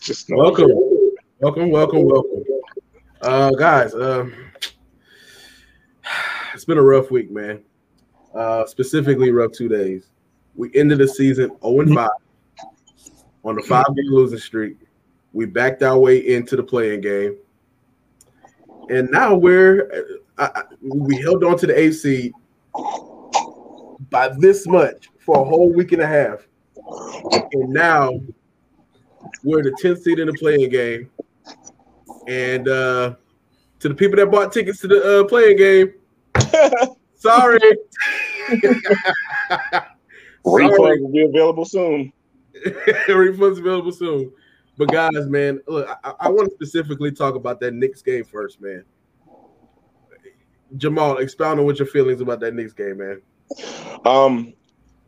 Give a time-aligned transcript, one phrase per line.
[0.00, 0.70] Just welcome,
[1.38, 2.44] welcome, welcome, welcome.
[3.20, 4.34] Uh, guys, um,
[6.54, 7.62] it's been a rough week, man.
[8.34, 10.10] Uh, specifically, rough two days.
[10.54, 12.10] We ended the season 0 and 5
[13.44, 14.76] on the five game losing streak.
[15.32, 17.36] We backed our way into the play-in game.
[18.90, 22.32] And now we're, uh, we held on to the AC
[24.10, 26.46] by this much for a whole week and a half.
[27.52, 28.10] And now
[29.42, 31.10] we're the 10th seed in the play-in game.
[32.26, 33.14] And uh,
[33.80, 35.94] to the people that bought tickets to the uh, play-in game,
[37.16, 37.60] sorry.
[40.44, 42.12] Refunds will be available soon.
[43.08, 44.30] Refunds available soon.
[44.76, 48.60] But guys, man, look, I, I want to specifically talk about that Knicks game first,
[48.60, 48.84] man.
[50.76, 53.22] Jamal, expound on what your feelings about that Knicks game, man.
[54.04, 54.54] Um,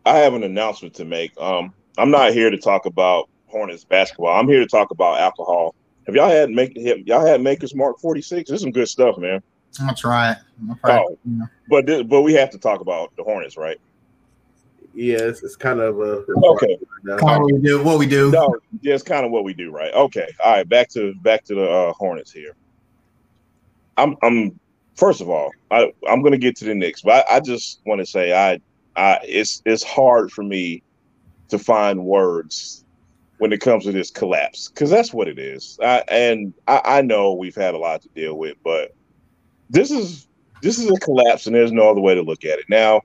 [0.05, 1.33] I have an announcement to make.
[1.41, 4.39] Um, I'm not here to talk about Hornets basketball.
[4.39, 5.75] I'm here to talk about alcohol.
[6.07, 8.49] Have y'all had make y'all had Maker's Mark 46?
[8.49, 9.43] There's some good stuff, man.
[9.81, 10.37] That's right.
[10.63, 11.05] That's right.
[11.09, 13.79] Oh, but this, but we have to talk about the Hornets, right?
[14.95, 16.79] Yeah, it's, it's kind of a okay.
[17.19, 17.83] Kind of what we do.
[17.83, 18.31] What we do.
[18.31, 19.93] No, yeah, it's kind of what we do, right?
[19.93, 20.27] Okay.
[20.43, 20.69] All right.
[20.69, 22.57] Back to back to the uh, Hornets here.
[23.99, 24.59] I'm I'm
[24.95, 28.01] first of all, I I'm gonna get to the Knicks, but I, I just want
[28.01, 28.61] to say I
[28.97, 30.83] I it's it's hard for me
[31.49, 32.86] to find words
[33.39, 35.79] when it comes to this collapse because that's what it is.
[35.83, 38.95] I, and I, I know we've had a lot to deal with, but
[39.71, 40.27] this is
[40.63, 42.65] this is a collapse, and there's no other way to look at it.
[42.69, 43.03] Now,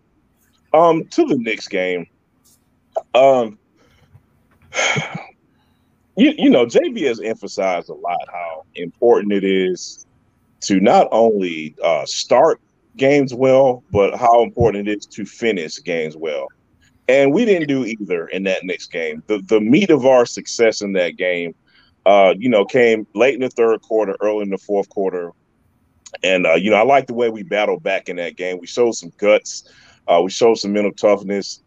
[0.73, 2.07] um, to the Knicks game,
[3.13, 3.57] um,
[6.15, 10.05] you you know, JB has emphasized a lot how important it is
[10.61, 12.61] to not only uh, start
[12.97, 16.47] games well, but how important it is to finish games well.
[17.11, 19.21] And we didn't do either in that Knicks game.
[19.27, 21.53] The the meat of our success in that game,
[22.05, 25.31] uh, you know, came late in the third quarter, early in the fourth quarter.
[26.23, 28.59] And uh, you know, I like the way we battled back in that game.
[28.61, 29.69] We showed some guts,
[30.07, 31.61] uh, we showed some mental toughness,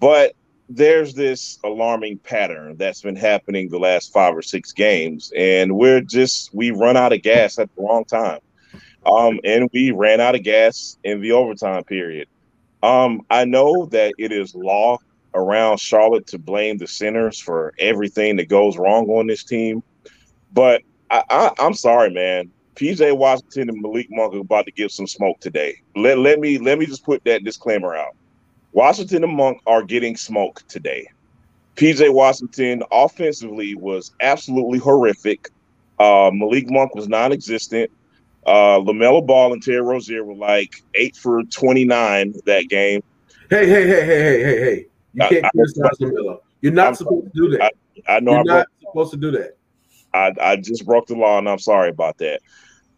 [0.00, 0.34] but
[0.68, 6.02] there's this alarming pattern that's been happening the last five or six games, and we're
[6.02, 8.40] just we run out of gas at the wrong time.
[9.06, 12.28] Um, and we ran out of gas in the overtime period.
[12.82, 14.98] Um, I know that it is law
[15.34, 19.82] around Charlotte to blame the centers for everything that goes wrong on this team,
[20.52, 22.50] but I, I'm sorry, man.
[22.76, 25.76] PJ Washington and Malik Monk are about to give some smoke today.
[25.96, 28.16] Let, let me let me just put that disclaimer out.
[28.72, 31.06] Washington and Monk are getting smoke today.
[31.76, 35.48] PJ Washington offensively was absolutely horrific.
[35.98, 37.90] Uh, Malik Monk was non-existent.
[38.50, 43.00] Uh, LaMelo Ball and Terry Rozier were like eight for 29 that game.
[43.48, 44.86] Hey, hey, hey, hey, hey, hey, hey.
[45.14, 46.40] You can't criticize LaMelo.
[46.60, 47.30] You're not I'm supposed sorry.
[47.30, 47.72] to do that.
[48.08, 49.56] I, I know You're I'm not supposed to do that.
[50.12, 52.40] I, I just broke the law and I'm sorry about that.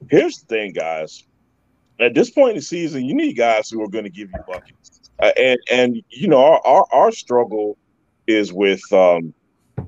[0.08, 1.22] Here's the thing, guys.
[2.00, 4.40] At this point in the season, you need guys who are going to give you
[4.46, 5.10] buckets.
[5.18, 7.76] Uh, and and you know our, our, our struggle
[8.26, 9.34] is with um,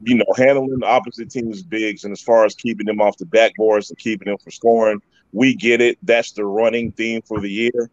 [0.02, 3.25] you know handling the opposite team's bigs and as far as keeping them off the
[3.25, 5.00] backboards and keeping them from scoring
[5.34, 5.98] we get it.
[6.02, 7.90] That's the running theme for the year.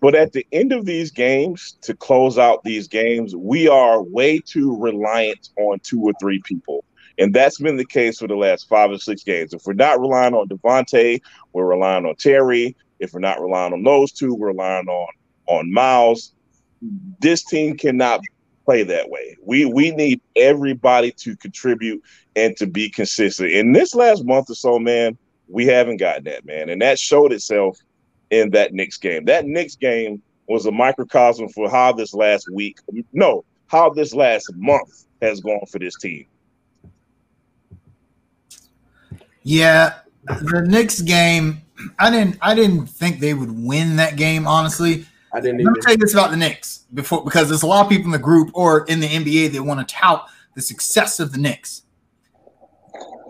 [0.00, 4.38] But at the end of these games, to close out these games, we are way
[4.38, 6.84] too reliant on two or three people.
[7.18, 9.52] And that's been the case for the last five or six games.
[9.54, 11.20] If we're not relying on Devontae,
[11.52, 12.76] we're relying on Terry.
[12.98, 15.08] If we're not relying on those two, we're relying on
[15.46, 16.32] on Miles.
[17.20, 18.20] This team cannot
[18.64, 19.36] play that way.
[19.42, 22.02] We we need everybody to contribute
[22.36, 23.50] and to be consistent.
[23.50, 25.16] In this last month or so, man,
[25.48, 26.70] we haven't gotten that, man.
[26.70, 27.78] And that showed itself
[28.30, 29.24] in that Knicks game.
[29.24, 32.78] That Knicks game was a microcosm for how this last week,
[33.12, 36.26] no, how this last month has gone for this team.
[39.42, 39.94] Yeah,
[40.24, 41.62] the Knicks game,
[41.98, 45.06] I didn't I didn't think they would win that game, honestly.
[45.34, 47.84] I didn't Let me tell you this about the Knicks before because there's a lot
[47.84, 51.20] of people in the group or in the NBA that want to tout the success
[51.20, 51.82] of the Knicks.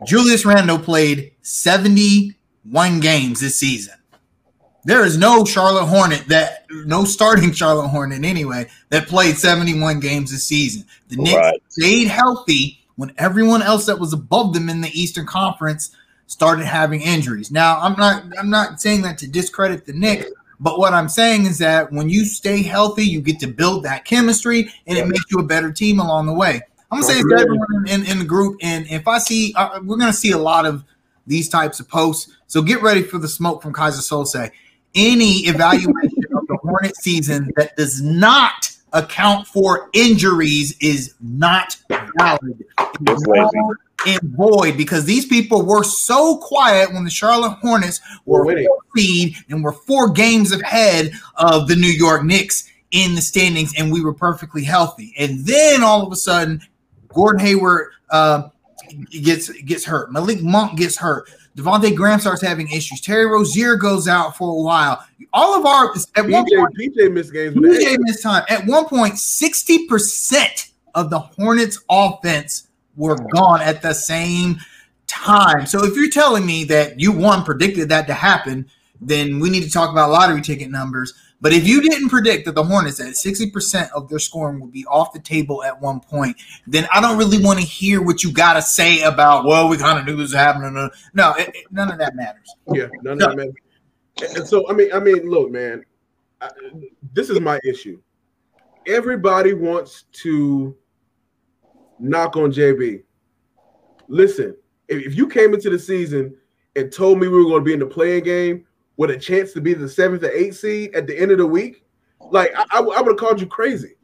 [0.07, 3.95] Julius Randle played 71 games this season.
[4.85, 10.31] There is no Charlotte Hornet that no starting Charlotte Hornet anyway that played 71 games
[10.31, 10.85] this season.
[11.09, 11.63] The Knicks right.
[11.69, 15.91] stayed healthy when everyone else that was above them in the Eastern Conference
[16.27, 17.51] started having injuries.
[17.51, 20.31] Now, I'm not I'm not saying that to discredit the Knicks,
[20.61, 24.05] but what I'm saying is that when you stay healthy, you get to build that
[24.05, 26.61] chemistry and it makes you a better team along the way.
[26.91, 29.97] I'm gonna say it's everyone in, in the group, and if I see, uh, we're
[29.97, 30.85] gonna see a lot of
[31.27, 32.33] these types of posts.
[32.47, 34.51] So get ready for the smoke from Keyser Söze.
[34.95, 41.77] Any evaluation of the Hornet season that does not account for injuries is not
[42.19, 42.65] valid.
[44.07, 48.69] and void because these people were so quiet when the Charlotte Hornets were winning.
[48.95, 53.93] seed and were four games ahead of the New York Knicks in the standings, and
[53.93, 55.15] we were perfectly healthy.
[55.19, 56.61] And then all of a sudden,
[57.15, 58.49] Gordon Hayward uh,
[59.11, 60.13] gets gets hurt.
[60.13, 61.29] Malik Monk gets hurt.
[61.57, 63.01] Devontae Graham starts having issues.
[63.01, 65.05] Terry Rozier goes out for a while.
[65.33, 68.45] All of our at one point, PJ missed games PJ missed time.
[68.49, 74.59] At one point, 60% of the Hornets offense were gone at the same
[75.07, 75.67] time.
[75.67, 78.69] So if you're telling me that you one predicted that to happen,
[79.01, 81.15] then we need to talk about lottery ticket numbers.
[81.41, 84.87] But if you didn't predict that the Hornets at 60% of their scoring would be
[84.87, 86.37] off the table at one point,
[86.67, 89.77] then I don't really want to hear what you got to say about, well, we
[89.77, 90.75] kind of knew this was happening.
[90.77, 92.55] Uh, no, it, it- none of that matters.
[92.73, 93.55] Yeah, none of that matters.
[94.37, 95.85] And so I mean, I mean, look, man,
[96.41, 96.49] I,
[97.13, 98.01] this is my issue.
[98.87, 100.75] Everybody wants to
[101.99, 103.03] knock on JB.
[104.09, 104.57] Listen,
[104.89, 106.37] if, if you came into the season
[106.77, 109.53] and told me we were going to be in the play-in game with a chance
[109.53, 111.85] to be the seventh or eighth seed at the end of the week,
[112.31, 113.95] like I, I, would have called you crazy.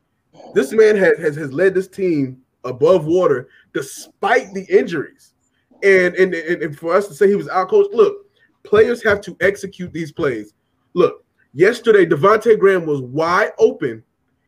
[0.55, 5.35] This man has, has has led this team above water despite the injuries,
[5.83, 8.27] and and and, and for us to say he was out coached, look,
[8.65, 10.55] players have to execute these plays.
[10.95, 14.03] Look, yesterday Devontae Graham was wide open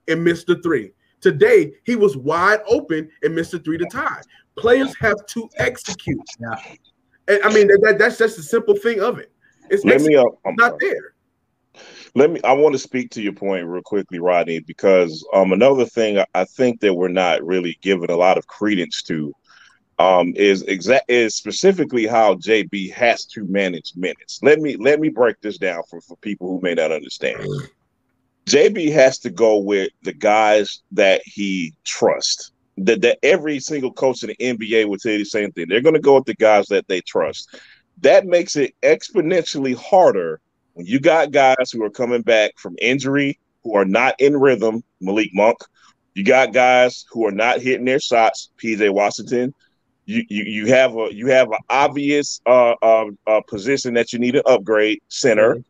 [0.08, 0.92] and missed the three.
[1.20, 4.20] Today he was wide open and missed the three to tie.
[4.56, 6.20] Players have to execute.
[6.40, 6.74] Yeah.
[7.28, 9.31] And I mean that, that- that's just the simple thing of it.
[9.70, 10.16] It's Let me.
[10.16, 11.14] Uh, I'm not there.
[12.14, 12.40] Let me.
[12.44, 16.26] I want to speak to your point real quickly, Rodney, because um, another thing I-
[16.34, 19.32] I think that we're not really giving a lot of credence to
[19.98, 24.40] um, is exact is specifically how JB has to manage minutes.
[24.42, 27.46] Let me let me break this down for for people who may not understand.
[28.46, 32.50] JB has to go with the guys that he trusts.
[32.78, 35.66] That that every single coach in the NBA would say the same thing.
[35.68, 37.54] They're going to go with the guys that they trust.
[38.02, 40.40] That makes it exponentially harder
[40.74, 44.82] when you got guys who are coming back from injury who are not in rhythm,
[45.00, 45.58] Malik Monk.
[46.14, 49.54] You got guys who are not hitting their shots, PJ Washington.
[50.04, 54.18] You you, you have a you have an obvious uh, uh, uh, position that you
[54.18, 55.62] need to upgrade, center.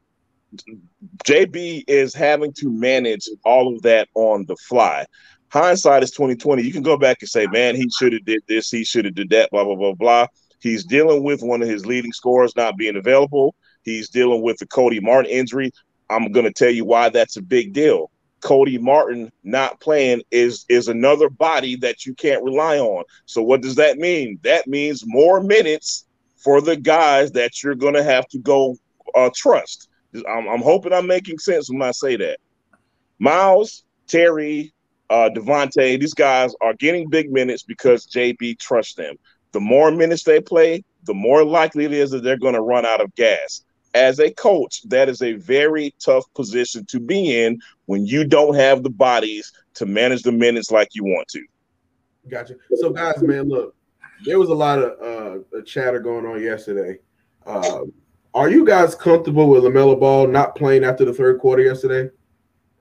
[1.25, 5.06] JB is having to manage all of that on the fly.
[5.49, 6.62] Hindsight is twenty twenty.
[6.62, 8.70] You can go back and say, "Man, he should have did this.
[8.70, 10.26] He should have did that." Blah blah blah blah.
[10.62, 13.54] He's dealing with one of his leading scorers not being available.
[13.82, 15.72] He's dealing with the Cody Martin injury.
[16.08, 18.10] I'm going to tell you why that's a big deal.
[18.42, 23.04] Cody Martin not playing is is another body that you can't rely on.
[23.26, 24.38] So what does that mean?
[24.42, 26.06] That means more minutes
[26.36, 28.76] for the guys that you're going to have to go
[29.14, 29.88] uh, trust.
[30.14, 32.38] I'm, I'm hoping I'm making sense when I say that.
[33.18, 34.72] Miles, Terry,
[35.08, 39.16] uh, Devontae, these guys are getting big minutes because JB trusts them.
[39.52, 42.87] The more minutes they play, the more likely it is that they're going to run
[42.87, 43.64] out of gas.
[43.94, 48.54] As a coach, that is a very tough position to be in when you don't
[48.54, 51.44] have the bodies to manage the minutes like you want to.
[52.28, 52.54] Gotcha.
[52.76, 53.75] So, guys, man, look,
[54.25, 56.98] there was a lot of uh, chatter going on yesterday.
[57.44, 57.93] Um,
[58.34, 62.10] are you guys comfortable with Lamelo Ball not playing after the third quarter yesterday?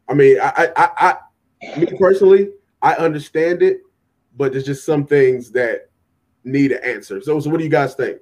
[0.07, 2.51] I mean, I, I, I me personally,
[2.81, 3.81] I understand it,
[4.37, 5.89] but there's just some things that
[6.43, 7.21] need an answer.
[7.21, 8.17] So, so what do you guys think?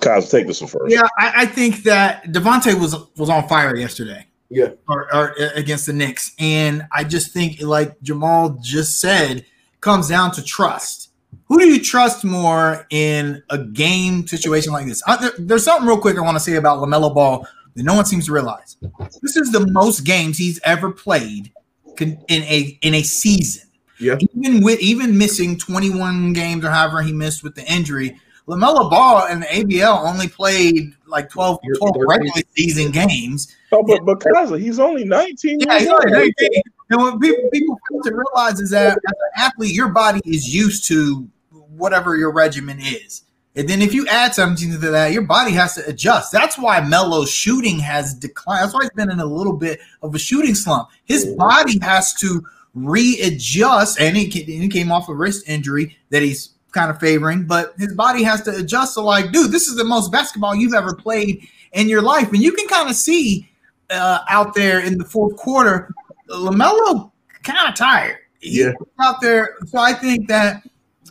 [0.00, 0.92] Kyle, take this one first.
[0.94, 4.26] Yeah, I, I think that Devontae was was on fire yesterday.
[4.50, 4.68] Yeah.
[4.88, 9.44] Or, or against the Knicks, and I just think, like Jamal just said,
[9.80, 11.10] comes down to trust.
[11.48, 15.02] Who do you trust more in a game situation like this?
[15.06, 17.94] Uh, there- there's something real quick I want to say about Lamelo Ball that no
[17.94, 18.76] one seems to realize.
[19.22, 21.52] This is the most games he's ever played
[21.98, 23.67] in a in a season.
[24.00, 24.16] Yeah.
[24.34, 29.26] Even with even missing 21 games or however he missed with the injury, Lamelo Ball
[29.26, 33.54] and the NBL only played like 12, 12 regular season games.
[33.72, 36.62] Oh, but Kaiser, he's only 19 Yeah, years he's only 19.
[36.90, 40.54] And what people, people fail to realize is that as an athlete, your body is
[40.54, 43.24] used to whatever your regimen is.
[43.54, 46.32] And then if you add something to that, your body has to adjust.
[46.32, 48.62] That's why Melo's shooting has declined.
[48.62, 50.88] That's why he's been in a little bit of a shooting slump.
[51.04, 56.50] His body has to readjust, and he, he came off a wrist injury that he's
[56.72, 59.84] kind of favoring, but his body has to adjust to like, dude, this is the
[59.84, 62.28] most basketball you've ever played in your life.
[62.28, 63.48] And you can kind of see
[63.90, 65.92] uh, out there in the fourth quarter,
[66.28, 67.10] LaMelo
[67.42, 68.18] kind of tired.
[68.40, 68.72] He's Yeah.
[69.00, 69.56] out there.
[69.66, 70.62] So I think that,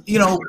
[0.06, 0.40] you know,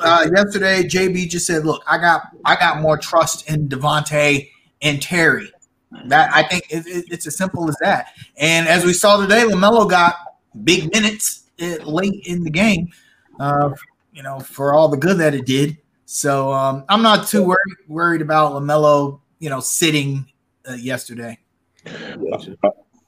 [0.00, 4.50] uh, yesterday JB just said, "Look, I got I got more trust in Devontae
[4.82, 5.50] and Terry."
[6.06, 8.08] That I think it, it- it's as simple as that.
[8.36, 10.14] And as we saw today, Lamelo got
[10.64, 12.88] big minutes uh, late in the game.
[13.40, 13.70] Uh,
[14.12, 15.76] you know, for all the good that it did.
[16.06, 20.26] So um, I'm not too worried worried about Lamelo, you know, sitting
[20.68, 21.38] uh, yesterday.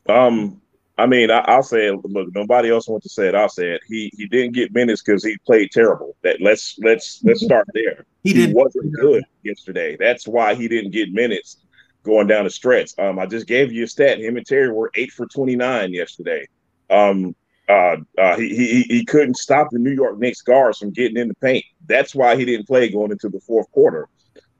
[0.08, 0.60] Um,
[0.98, 2.04] I mean, I, will say it.
[2.04, 3.34] Look, nobody else wants to say it.
[3.34, 3.82] I'll say it.
[3.86, 6.16] He he didn't get minutes because he played terrible.
[6.22, 8.04] That let's let's let's start there.
[8.24, 9.96] He, he wasn't good yesterday.
[9.98, 11.58] That's why he didn't get minutes
[12.02, 12.92] going down the stretch.
[12.98, 14.20] Um, I just gave you a stat.
[14.20, 16.46] Him and Terry were eight for twenty nine yesterday.
[16.90, 17.34] Um,
[17.68, 21.28] uh, uh, he, he he couldn't stop the New York Knicks guards from getting in
[21.28, 21.64] the paint.
[21.86, 24.08] That's why he didn't play going into the fourth quarter.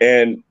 [0.01, 0.43] And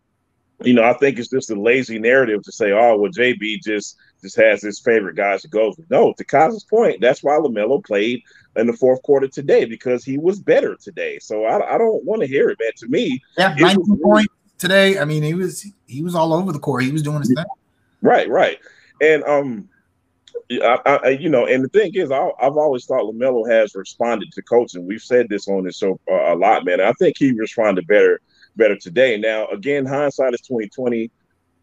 [0.64, 3.98] you know, I think it's just a lazy narrative to say, "Oh, well, JB just
[4.22, 5.90] just has his favorite guys to go." With.
[5.92, 8.24] No, to Kaz's point, that's why Lamelo played
[8.56, 11.20] in the fourth quarter today because he was better today.
[11.20, 12.72] So I, I don't want to hear it, man.
[12.78, 15.00] To me, yeah, nineteen points today.
[15.00, 16.84] I mean, he was he was all over the court.
[16.84, 17.46] He was doing his thing.
[18.02, 18.60] Right, right,
[19.02, 19.70] and um,
[20.52, 24.32] I, I, you know, and the thing is, I, have always thought Lamelo has responded
[24.34, 24.86] to coaching.
[24.86, 26.80] We've said this on this show uh, a lot, man.
[26.80, 28.22] I think he responded better,
[28.56, 29.18] better today.
[29.18, 31.12] Now, again, hindsight is twenty twenty.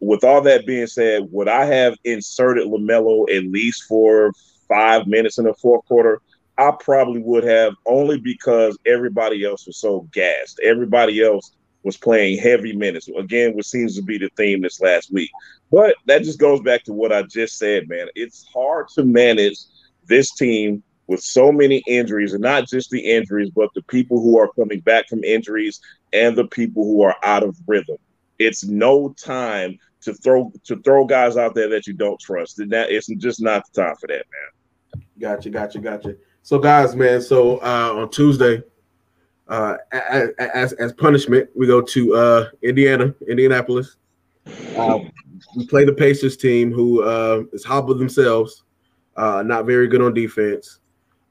[0.01, 4.33] With all that being said, would I have inserted Lamelo at least for
[4.67, 6.21] five minutes in the fourth quarter?
[6.57, 10.59] I probably would have, only because everybody else was so gassed.
[10.63, 11.51] Everybody else
[11.85, 13.07] was playing heavy minutes.
[13.15, 15.29] Again, what seems to be the theme this last week.
[15.71, 18.07] But that just goes back to what I just said, man.
[18.15, 19.59] It's hard to manage
[20.07, 24.39] this team with so many injuries, and not just the injuries, but the people who
[24.39, 25.79] are coming back from injuries
[26.11, 27.97] and the people who are out of rhythm.
[28.39, 32.59] It's no time to throw to throw guys out there that you don't trust.
[32.59, 35.05] And that it's just not the time for that, man.
[35.19, 36.15] Gotcha, gotcha, gotcha.
[36.41, 38.63] So guys, man, so uh on Tuesday,
[39.47, 39.77] uh,
[40.39, 43.97] as as punishment, we go to uh, Indiana, Indianapolis.
[44.75, 44.99] Uh,
[45.55, 48.63] we play the Pacers team, who uh, is hobbled themselves,
[49.17, 50.79] uh, not very good on defense.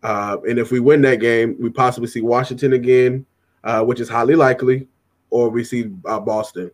[0.03, 3.25] Uh, and if we win that game, we possibly see Washington again,
[3.65, 4.87] uh, which is highly likely,
[5.31, 6.71] or we see uh, Boston.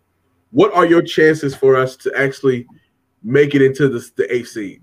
[0.50, 2.66] What are your chances for us to actually
[3.22, 4.82] make it into the, the eighth seed?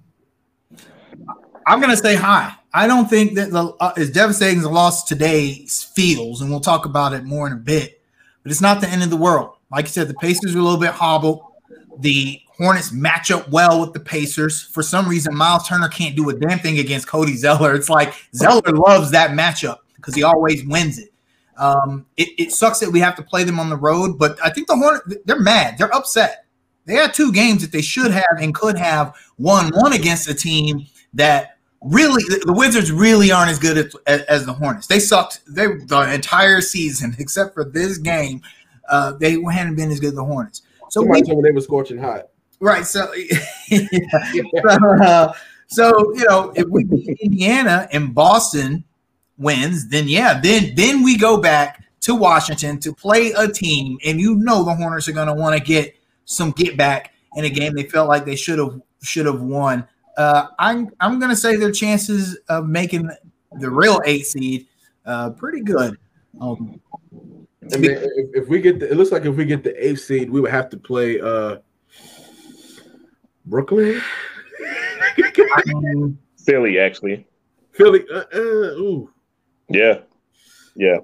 [1.68, 2.54] I'm going to say high.
[2.78, 5.66] I don't think that the uh, as devastating as the loss today
[5.96, 8.04] feels, and we'll talk about it more in a bit.
[8.44, 9.56] But it's not the end of the world.
[9.72, 11.42] Like you said, the Pacers are a little bit hobbled.
[11.98, 14.62] The Hornets match up well with the Pacers.
[14.62, 17.74] For some reason, Miles Turner can't do a damn thing against Cody Zeller.
[17.74, 21.12] It's like Zeller loves that matchup because he always wins it.
[21.58, 22.30] Um, it.
[22.38, 24.76] It sucks that we have to play them on the road, but I think the
[24.76, 25.80] Hornets they're mad.
[25.80, 26.46] They're upset.
[26.86, 30.36] They had two games that they should have and could have won one against a
[30.36, 34.88] team that really the Wizards really aren't as good as, as, the Hornets.
[34.88, 38.42] They sucked they the entire season except for this game.
[38.90, 40.62] Uh, they hadn't been as good as the Hornets.
[40.90, 42.30] So Somebody we, told me they were scorching hot.
[42.60, 42.86] Right.
[42.86, 43.14] So,
[43.70, 43.88] yeah.
[44.70, 45.34] so, uh,
[45.68, 48.86] so, you know, if we beat Indiana and Boston
[49.38, 54.20] wins, then yeah, then then we go back to Washington to play a team, and
[54.20, 57.50] you know the Hornets are going to want to get some get back in a
[57.50, 61.36] game they felt like they should have should have won uh, I'm I'm going to
[61.36, 63.10] say their chances of making
[63.60, 64.68] the real eight seed
[65.06, 65.98] uh, pretty good.
[66.42, 66.82] Um,
[67.74, 70.02] I mean, if, if, we get the, it looks like if we get the eighth
[70.02, 71.58] seed, we would have to play uh,
[73.46, 74.02] Brooklyn,
[76.46, 77.26] Philly, actually.
[77.72, 79.12] Philly, uh, uh, ooh,
[79.70, 80.00] yeah,
[80.76, 80.98] yeah.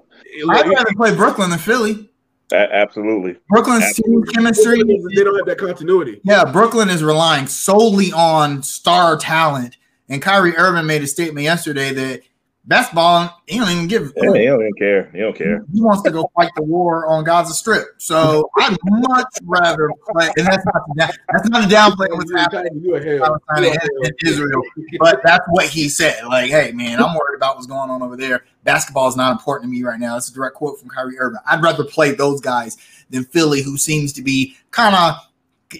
[0.50, 2.10] I'd rather play Brooklyn than Philly.
[2.54, 3.36] A- absolutely.
[3.48, 4.26] Brooklyn's absolutely.
[4.26, 4.82] team chemistry.
[5.14, 6.20] They don't have that continuity.
[6.24, 9.76] Yeah, Brooklyn is relying solely on star talent.
[10.08, 12.22] And Kyrie Irving made a statement yesterday that
[12.66, 14.12] basketball, he don't even give.
[14.16, 15.10] Yeah, he don't even care.
[15.12, 15.64] He don't care.
[15.72, 17.86] He wants to go fight the war on Gaza Strip.
[17.98, 20.30] So I'd much rather play.
[20.36, 24.62] And that's not that's not a downplay what's happening in Israel,
[24.98, 26.24] but that's what he said.
[26.26, 28.44] Like, hey man, I'm worried about what's going on over there.
[28.64, 30.14] Basketball is not important to me right now.
[30.14, 31.40] That's a direct quote from Kyrie Irving.
[31.46, 32.78] I'd rather play those guys
[33.10, 35.16] than Philly, who seems to be kind of,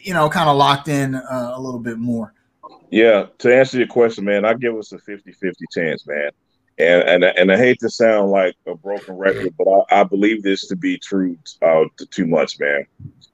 [0.02, 2.34] you know, kind of locked in uh, a little bit more.
[2.90, 6.30] Yeah, to answer your question, man, I give us a 50-50 chance, man
[6.78, 10.42] and and and I hate to sound like a broken record, but I, I believe
[10.42, 12.86] this to be true uh, too much, man.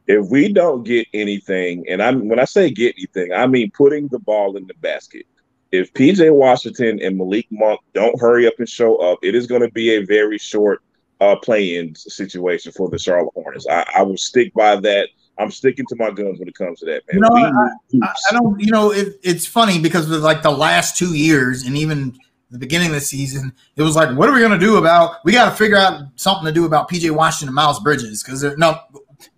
[0.07, 4.09] If we don't get anything, and I'm when I say get anything, I mean putting
[4.09, 5.27] the ball in the basket.
[5.73, 9.63] If PJ Washington and Malik Monk don't hurry up and show up, it is going
[9.63, 10.83] to be a very short
[11.21, 13.67] uh, play-in situation for the Charlotte Hornets.
[13.69, 15.11] I, I will stick by that.
[15.39, 17.15] I'm sticking to my guns when it comes to that, man.
[17.15, 18.61] You know, I, I, don't.
[18.61, 22.19] You know, it, it's funny because of like the last two years, and even
[22.51, 25.25] the beginning of the season, it was like, what are we going to do about?
[25.25, 28.43] We got to figure out something to do about PJ Washington and Miles Bridges because
[28.59, 28.79] no,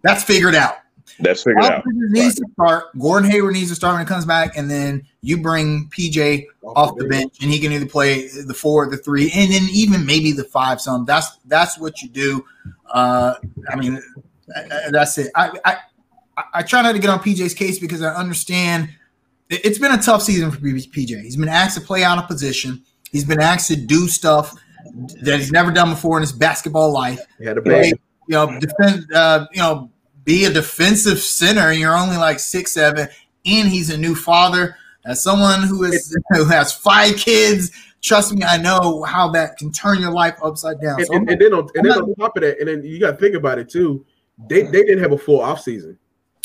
[0.02, 0.76] that's figured out.
[1.21, 1.85] That's figured Miles out.
[1.85, 2.99] Bridges needs to start.
[2.99, 6.97] Gordon Hayward needs to start when he comes back, and then you bring PJ off
[6.97, 10.33] the bench, and he can either play the four, the three, and then even maybe
[10.33, 10.81] the five.
[10.81, 12.45] Some that's that's what you do.
[12.92, 13.35] Uh,
[13.69, 14.02] I mean,
[14.90, 15.31] that's it.
[15.35, 15.76] I, I
[16.54, 18.88] I try not to get on PJ's case because I understand
[19.49, 21.23] it's been a tough season for PJ.
[21.23, 22.83] He's been asked to play out of position.
[23.12, 24.54] He's been asked to do stuff
[25.23, 27.88] that he's never done before in his basketball life He had a baby.
[28.26, 29.90] you know, defend, uh, you know,
[30.25, 33.09] be a defensive center, and you're only like six seven,
[33.47, 34.76] and he's a new father.
[35.04, 37.71] As someone who is who has five kids,
[38.02, 40.99] trust me, I know how that can turn your life upside down.
[40.99, 42.85] And, So and, and then on, and then I'm on top of that, and then
[42.85, 44.04] you got to think about it too.
[44.49, 45.99] They they didn't have a full off season.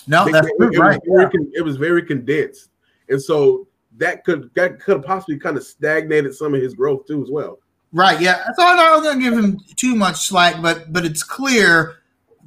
[0.07, 0.99] no, They- that's it, right.
[1.05, 2.69] was con- it was very condensed,
[3.09, 3.67] and so
[3.97, 7.59] that could that could possibly kind of stagnated some of his growth too as well.
[7.93, 8.43] Right, yeah.
[8.47, 12.01] I so I'm not going to give him too much slack, but but it's clear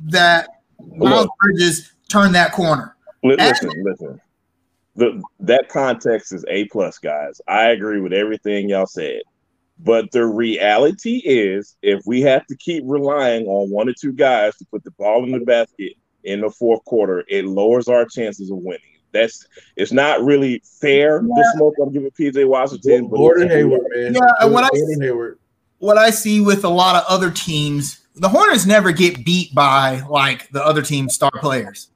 [0.05, 0.49] that
[0.97, 1.31] Miles Look.
[1.41, 2.97] Bridges turned that corner.
[3.23, 4.21] Li- Listen, listen.
[4.97, 7.41] The, that context is a plus, guys.
[7.47, 9.21] I agree with everything y'all said.
[9.79, 14.57] But the reality is, if we have to keep relying on one or two guys
[14.57, 15.93] to put the ball in the basket
[16.25, 18.81] in the fourth quarter, it lowers our chances of winning.
[19.13, 21.21] That's it's not really fair.
[21.21, 24.15] The smoke I'm giving PJ Washington, but Gordon it's- Hayward, man.
[24.15, 25.39] Yeah, and what I- Gordon Hayward.
[25.79, 30.03] What I see with a lot of other teams, the Hornets never get beat by
[30.11, 31.89] like the other team's star players.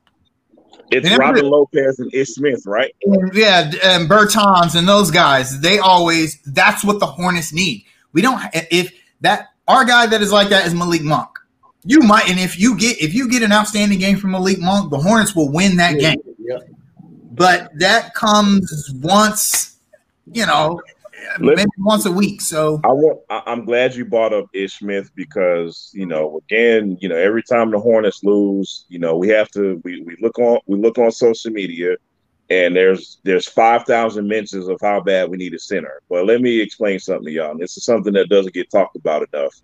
[0.91, 1.45] It's never Robin.
[1.49, 2.95] Lopez and Ish Smith, right?
[3.05, 7.85] And, yeah, and Bertans and those guys, they always that's what the Hornets need.
[8.13, 8.41] We don't
[8.71, 11.29] if that our guy that is like that is Malik Monk.
[11.85, 14.91] You might, and if you get if you get an outstanding game from Malik Monk,
[14.91, 16.19] the Hornets will win that game.
[16.39, 16.59] Yeah.
[17.35, 19.77] But that comes once,
[20.33, 20.81] you know,
[21.41, 22.41] Let- maybe once a week.
[22.41, 23.21] So I want.
[23.31, 27.43] I- I'm glad you brought up Ish Smith because you know, again, you know, every
[27.43, 30.99] time the Hornets lose, you know, we have to we, we look on we look
[30.99, 31.97] on social media,
[32.51, 36.01] and there's there's five thousand mentions of how bad we need a center.
[36.09, 37.51] But let me explain something to y'all.
[37.53, 39.55] And this is something that doesn't get talked about enough.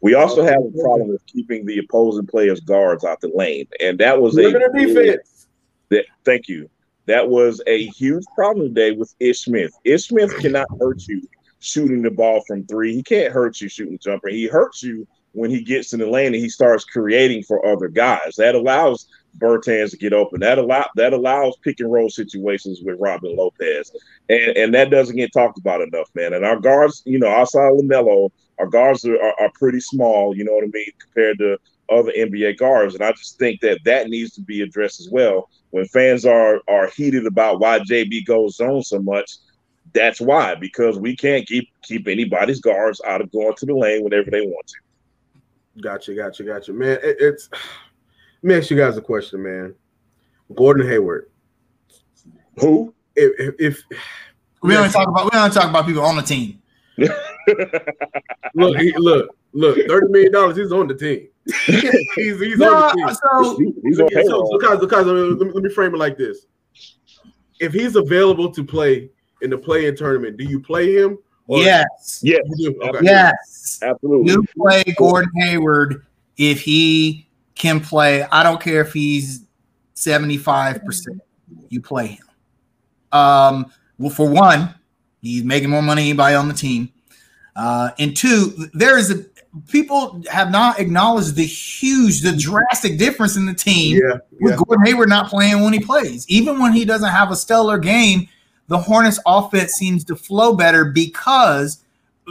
[0.00, 3.98] We also have a problem with keeping the opposing players' guards out the lane, and
[3.98, 5.48] that was a Look at the defense.
[5.90, 6.70] that thank you.
[7.08, 9.72] That was a huge problem today with Ish Smith.
[9.82, 11.26] Ish Smith cannot hurt you
[11.58, 12.94] shooting the ball from three.
[12.94, 14.28] He can't hurt you shooting jumper.
[14.28, 17.88] He hurts you when he gets in the lane and he starts creating for other
[17.88, 18.36] guys.
[18.36, 20.40] That allows Bertans to get open.
[20.40, 23.90] That allow that allows pick and roll situations with Robin Lopez.
[24.28, 26.34] And and that doesn't get talked about enough, man.
[26.34, 30.36] And our guards, you know, outside of LaMelo, our guards are, are, are pretty small,
[30.36, 31.56] you know what I mean, compared to
[31.90, 32.94] other NBA guards.
[32.94, 35.48] And I just think that that needs to be addressed as well.
[35.70, 39.30] When fans are are heated about why JB goes zone so much,
[39.92, 44.04] that's why because we can't keep keep anybody's guards out of going to the lane
[44.04, 45.82] whenever they want to.
[45.82, 46.98] Gotcha, gotcha, gotcha, man.
[47.02, 47.48] It, it's
[48.42, 49.74] let me ask you guys a question, man.
[50.54, 51.30] Gordon Hayward.
[52.60, 52.94] Who?
[53.14, 53.98] If, if, if
[54.62, 56.60] we only talk about we only talk about people on the team.
[58.54, 60.56] look, he, look, look, thirty million dollars.
[60.56, 61.28] He's on the team.
[61.66, 63.16] he's he's No, on the team.
[63.32, 64.58] so He- he's on So, payroll.
[64.58, 65.14] because because let
[65.46, 66.46] me, let me frame it like this:
[67.60, 71.18] If he's available to play in the play-in tournament, do you play him?
[71.46, 72.42] or- yes, Yes,
[72.82, 72.98] Okay.
[73.02, 73.78] yes.
[73.82, 74.32] absolutely.
[74.32, 76.04] You play Gordon Hayward
[76.36, 78.22] if he can play.
[78.24, 79.44] I don't care if he's
[79.96, 81.20] 75%.
[81.70, 82.26] You play him.
[83.18, 84.74] Um, well, for one,
[85.22, 86.92] he's making more money than anybody on the team.
[87.56, 89.24] Uh, and two, there is a
[89.68, 94.56] people have not acknowledged the huge, the drastic difference in the team Yeah, with yeah.
[94.56, 96.26] Gordon Hayward not playing when he plays.
[96.28, 98.28] Even when he doesn't have a stellar game,
[98.68, 101.82] the Hornets offense seems to flow better because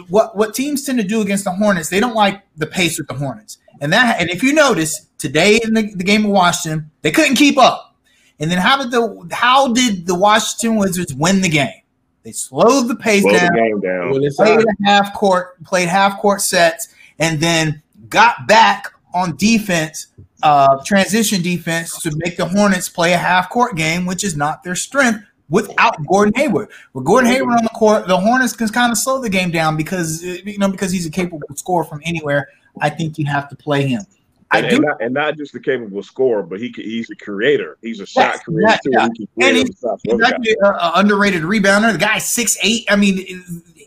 [0.09, 3.07] what what teams tend to do against the Hornets, they don't like the pace with
[3.07, 3.57] the Hornets.
[3.81, 7.35] And that and if you notice today in the, the game of Washington, they couldn't
[7.35, 7.95] keep up.
[8.39, 11.81] And then how did the how did the Washington Wizards win the game?
[12.23, 14.31] They slowed the pace Slow down the game down.
[14.35, 20.07] Played a half court, played half court sets, and then got back on defense,
[20.43, 24.63] uh, transition defense to make the Hornets play a half court game, which is not
[24.63, 26.69] their strength without Gordon Hayward.
[26.93, 29.77] With Gordon Hayward on the court, the Hornets can kind of slow the game down
[29.77, 32.49] because uh, you know because he's a capable scorer from anywhere.
[32.81, 34.03] I think you have to play him.
[34.51, 37.15] I and, do and not, and not just a capable scorer, but he he's a
[37.15, 37.77] creator.
[37.81, 38.89] He's a shot Yes, creator too.
[38.91, 39.07] yeah.
[39.17, 41.91] He And for He's actually an underrated rebounder.
[41.91, 42.85] The guy's six eight.
[42.89, 43.25] I mean,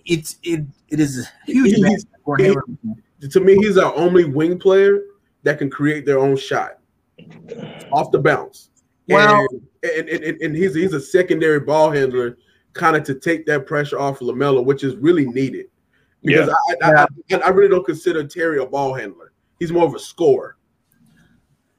[0.04, 3.02] it's it, it is a huge He's- advantage for Gordon he- Hayward.
[3.28, 5.00] To me, he's our only wing player
[5.42, 6.78] that can create their own shot
[7.92, 8.70] off the bounce.
[9.08, 9.46] Well-
[9.82, 12.36] and, and, and, and he's he's a secondary ball handler,
[12.72, 15.66] kind of to take that pressure off of Lamelo, which is really needed.
[16.22, 19.32] Because I, I, I, I really don't consider Terry a ball handler.
[19.58, 20.56] He's more of a scorer.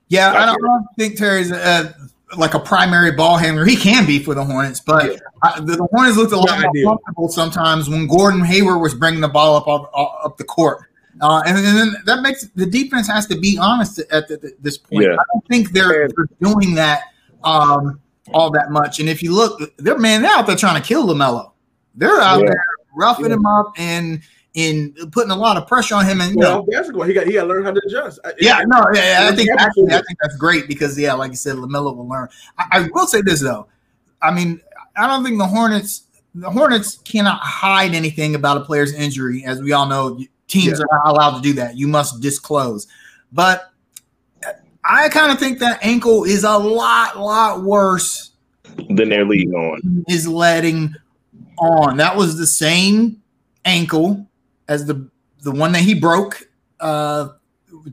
[0.08, 1.96] Yeah, I don't, I don't think Terry's a,
[2.36, 3.66] like a primary ball handler.
[3.66, 5.20] He can be for the Hornets, but yeah.
[5.44, 9.22] I, the, the, Hornets looked a lot more comfortable sometimes when Gordon Hayward was bringing
[9.22, 10.88] the ball up up, up the court.
[11.22, 14.56] Uh, and, and, then that makes the defense has to be honest at the, the,
[14.60, 15.06] this point.
[15.06, 15.14] Yeah.
[15.14, 17.04] I don't think they're, they're doing that
[17.44, 18.02] um,
[18.34, 19.00] all that much.
[19.00, 21.52] And if you look, they're man, they're out there trying to kill Lamelo.
[21.96, 22.48] They're out yeah.
[22.48, 23.34] there roughing yeah.
[23.34, 24.22] him up and
[24.54, 26.22] in putting a lot of pressure on him.
[26.22, 28.20] And you well, know, basketball, he got he got to learn how to adjust.
[28.40, 31.56] Yeah, no, yeah, I think actually, I think that's great because yeah, like you said,
[31.56, 32.28] Lamelo will learn.
[32.58, 33.68] I, I will say this though,
[34.22, 34.62] I mean,
[34.98, 39.62] I don't think the Hornets the Hornets cannot hide anything about a player's injury, as
[39.62, 40.20] we all know.
[40.52, 40.84] Teams yeah.
[40.84, 41.78] are not allowed to do that.
[41.78, 42.86] You must disclose.
[43.32, 43.72] But
[44.84, 48.32] I kind of think that ankle is a lot, lot worse
[48.90, 50.04] than they're leading on.
[50.10, 50.94] Is letting
[51.58, 51.96] on.
[51.98, 53.22] That was the same
[53.64, 54.28] ankle
[54.68, 55.10] as the
[55.44, 57.30] the one that he broke uh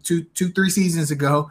[0.03, 1.51] two two three seasons ago.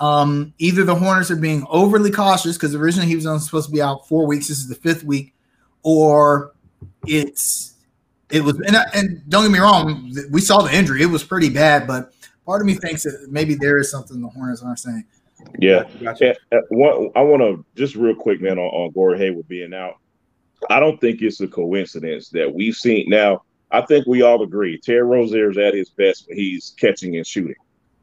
[0.00, 3.72] Um, either the Hornets are being overly cautious because originally he was only supposed to
[3.72, 4.48] be out four weeks.
[4.48, 5.34] This is the fifth week,
[5.82, 6.54] or
[7.06, 7.74] it's
[8.30, 11.50] it was and, and don't get me wrong, we saw the injury; it was pretty
[11.50, 11.86] bad.
[11.86, 12.12] But
[12.46, 15.04] part of me thinks that maybe there is something the Hornets aren't saying.
[15.58, 16.36] Yeah, gotcha.
[16.52, 16.58] yeah.
[16.58, 19.94] Uh, one, I want to just real quick, man, on, on Gordon Hayward being out.
[20.68, 23.42] I don't think it's a coincidence that we've seen now.
[23.70, 27.26] I think we all agree Terry Rozier is at his best when he's catching and
[27.26, 27.54] shooting.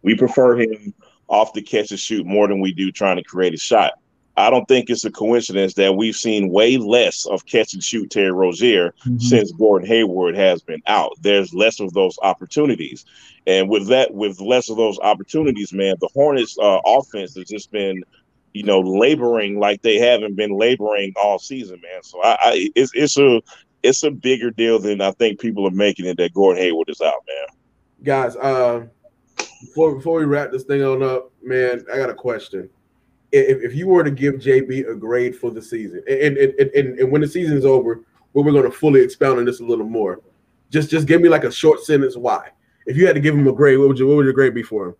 [0.01, 0.93] We prefer him
[1.27, 3.93] off the catch and shoot more than we do trying to create a shot.
[4.37, 8.11] I don't think it's a coincidence that we've seen way less of catch and shoot
[8.11, 9.17] Terry Rozier mm-hmm.
[9.17, 11.13] since Gordon Hayward has been out.
[11.21, 13.03] There's less of those opportunities.
[13.47, 17.71] And with that, with less of those opportunities, man, the Hornets uh, offense has just
[17.71, 18.03] been,
[18.53, 22.03] you know, laboring like they haven't been laboring all season, man.
[22.03, 23.41] So I, I it's it's a
[23.81, 27.01] it's a bigger deal than I think people are making it that Gordon Hayward is
[27.01, 27.57] out, man.
[28.03, 28.85] Guys, uh,
[29.61, 32.69] before before we wrap this thing on up, man, I got a question
[33.31, 36.99] if, if you were to give JB a grade for the season, and and, and,
[36.99, 38.01] and when the season is over,
[38.33, 40.21] we're going to fully expound on this a little more.
[40.69, 42.49] Just just give me like a short sentence why.
[42.85, 44.53] If you had to give him a grade, what would you what would your grade
[44.53, 44.95] be for him?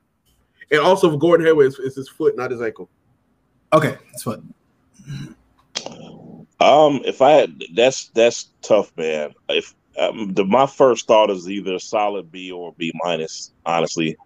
[0.71, 2.89] And also for Gordon Hayward, it's, it's his foot, not his ankle.
[3.73, 4.41] Okay, that's what.
[6.59, 9.33] Um, if I had that's that's tough, man.
[9.49, 14.17] If um, the my first thought is either a solid B or B minus, honestly.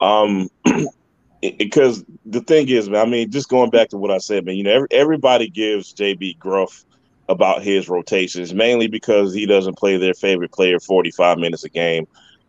[0.00, 0.48] Um,
[1.40, 4.56] because the thing is, man, I mean, just going back to what I said, man,
[4.56, 6.84] you know, every, everybody gives JB gruff
[7.28, 12.06] about his rotations, mainly because he doesn't play their favorite player 45 minutes a game.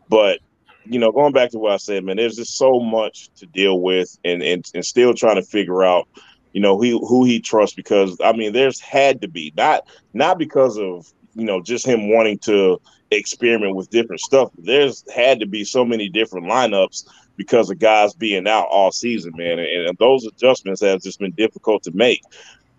[0.10, 0.40] But,
[0.86, 3.82] you know, going back to what I said, man, there's just so much to deal
[3.82, 6.08] with and, and, and still trying to figure out,
[6.54, 10.38] you know, who, who he trusts because, I mean, there's had to be, not not
[10.40, 12.80] because of, you know, just him wanting to
[13.12, 14.50] experiment with different stuff.
[14.58, 17.06] There's had to be so many different lineups
[17.38, 19.60] because of guys being out all season, man.
[19.60, 22.22] And, and those adjustments have just been difficult to make.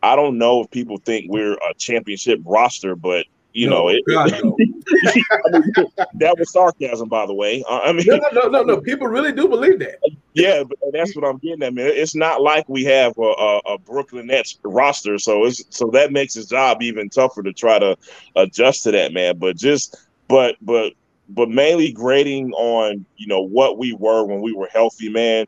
[0.02, 4.02] I don't know if people think we're a championship roster, but you no, know, it,
[4.06, 4.56] God, no.
[4.58, 5.74] I mean,
[6.14, 7.64] that was sarcasm, by the way.
[7.68, 8.80] Uh, I mean, no, no, no, no, no.
[8.80, 9.98] People really do believe that.
[10.34, 11.88] Yeah, but that's what I'm getting at, man.
[11.88, 16.12] It's not like we have a, a, a Brooklyn Nets roster, so it's so that
[16.12, 17.96] makes his job even tougher to try to
[18.36, 19.38] adjust to that, man.
[19.38, 19.96] But just,
[20.28, 20.92] but, but
[21.28, 25.46] but mainly grading on you know what we were when we were healthy, man.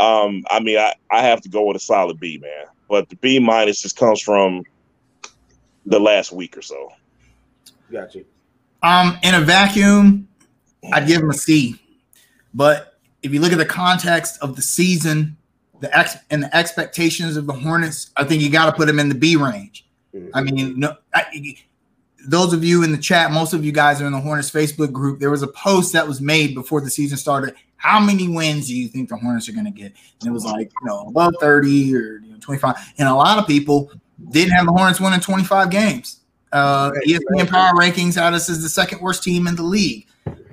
[0.00, 2.66] Um, I mean, I, I have to go with a solid B, man.
[2.88, 4.64] But the B minus just comes from
[5.86, 6.90] the last week or so.
[7.90, 8.24] Gotcha.
[8.82, 10.28] Um, in a vacuum,
[10.92, 11.80] I'd give him a C.
[12.52, 15.36] But if you look at the context of the season,
[15.80, 18.98] the ex and the expectations of the Hornets, I think you got to put him
[18.98, 19.86] in the B range.
[20.14, 20.30] Mm-hmm.
[20.34, 21.24] I mean, no, I,
[22.26, 24.92] those of you in the chat, most of you guys are in the Hornets Facebook
[24.92, 25.18] group.
[25.18, 27.54] There was a post that was made before the season started.
[27.76, 29.92] How many wins do you think the Hornets are going to get?
[30.20, 32.76] And it was like, you know, above 30 or you know, 25.
[32.98, 33.90] And a lot of people
[34.30, 36.20] didn't have the Hornets winning 25 games.
[36.52, 40.06] Uh, ESPN Power Rankings had us as the second worst team in the league.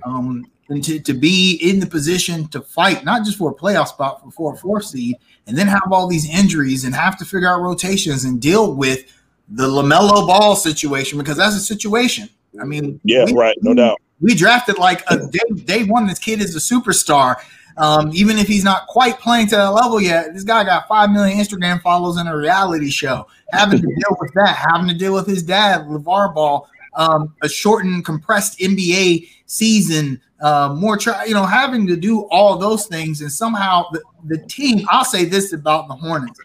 [0.03, 3.87] Um, and to, to be in the position to fight, not just for a playoff
[3.87, 7.25] spot, but for a fourth seed, and then have all these injuries and have to
[7.25, 9.05] figure out rotations and deal with–
[9.51, 12.29] the LaMelo Ball situation because that's a situation.
[12.59, 13.99] I mean, yeah, we, right, no doubt.
[14.21, 16.07] We drafted like a day, day one.
[16.07, 17.35] This kid is a superstar.
[17.77, 21.11] Um, even if he's not quite playing to that level yet, this guy got five
[21.11, 23.25] million Instagram followers in a reality show.
[23.53, 27.47] Having to deal with that, having to deal with his dad, LaVar Ball, um, a
[27.47, 33.21] shortened, compressed NBA season, uh, more try, you know, having to do all those things,
[33.21, 34.85] and somehow the, the team.
[34.89, 36.39] I'll say this about the Hornets: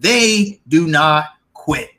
[0.00, 1.90] they do not quit.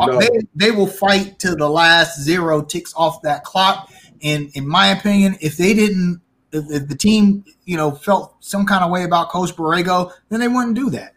[0.00, 0.18] Uh, no.
[0.18, 3.90] They, they will fight till the last zero ticks off that clock.
[4.22, 6.20] And in my opinion, if they didn't
[6.52, 10.40] if, if the team, you know, felt some kind of way about Coach Borrego, then
[10.40, 11.14] they wouldn't do that.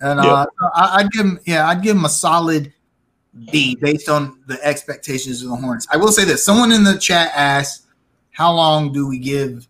[0.00, 2.72] And uh, I, I'd give him, yeah, I'd give him a solid
[3.52, 5.86] B based on the expectations of the Hornets.
[5.90, 7.86] I will say this: someone in the chat asked,
[8.30, 9.66] "How long do we give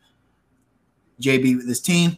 [1.21, 2.17] JB with this team?"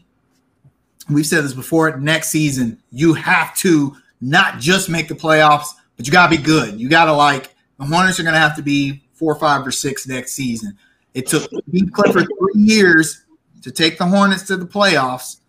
[1.09, 1.97] We've said this before.
[1.99, 5.69] Next season, you have to not just make the playoffs,
[6.01, 6.81] but you gotta be good.
[6.81, 10.33] You gotta like the Hornets are gonna have to be four, five, or six next
[10.33, 10.75] season.
[11.13, 13.27] It took Steve Clifford three years
[13.61, 15.41] to take the Hornets to the playoffs.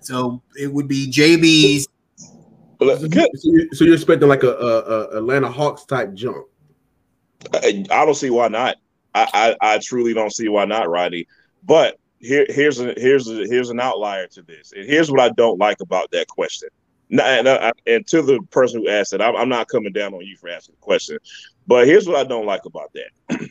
[0.00, 1.86] So it would be JB's
[2.78, 2.94] so,
[3.44, 6.46] you, so you're expecting like a, a, a, Atlanta Hawks type jump?
[7.54, 8.76] I, I don't see why not.
[9.14, 11.26] I, I, I truly don't see why not, Roddy.
[11.64, 15.30] But here here's a here's a, here's an outlier to this, and here's what I
[15.30, 16.68] don't like about that question.
[17.10, 20.20] And, uh, and to the person who asked it, I'm, I'm not coming down on
[20.20, 21.18] you for asking the question,
[21.66, 23.48] but here's what I don't like about that.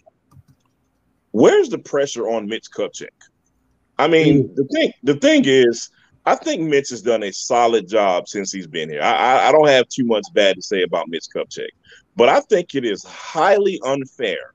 [1.32, 3.10] Where's the pressure on Mitch Kupchak?
[3.98, 4.56] I mean, mm.
[4.56, 5.92] the thing the thing is
[6.26, 9.02] I think Mitch has done a solid job since he's been here.
[9.02, 11.70] I, I, I don't have too much bad to say about Mitch Kupchak,
[12.16, 14.54] but I think it is highly unfair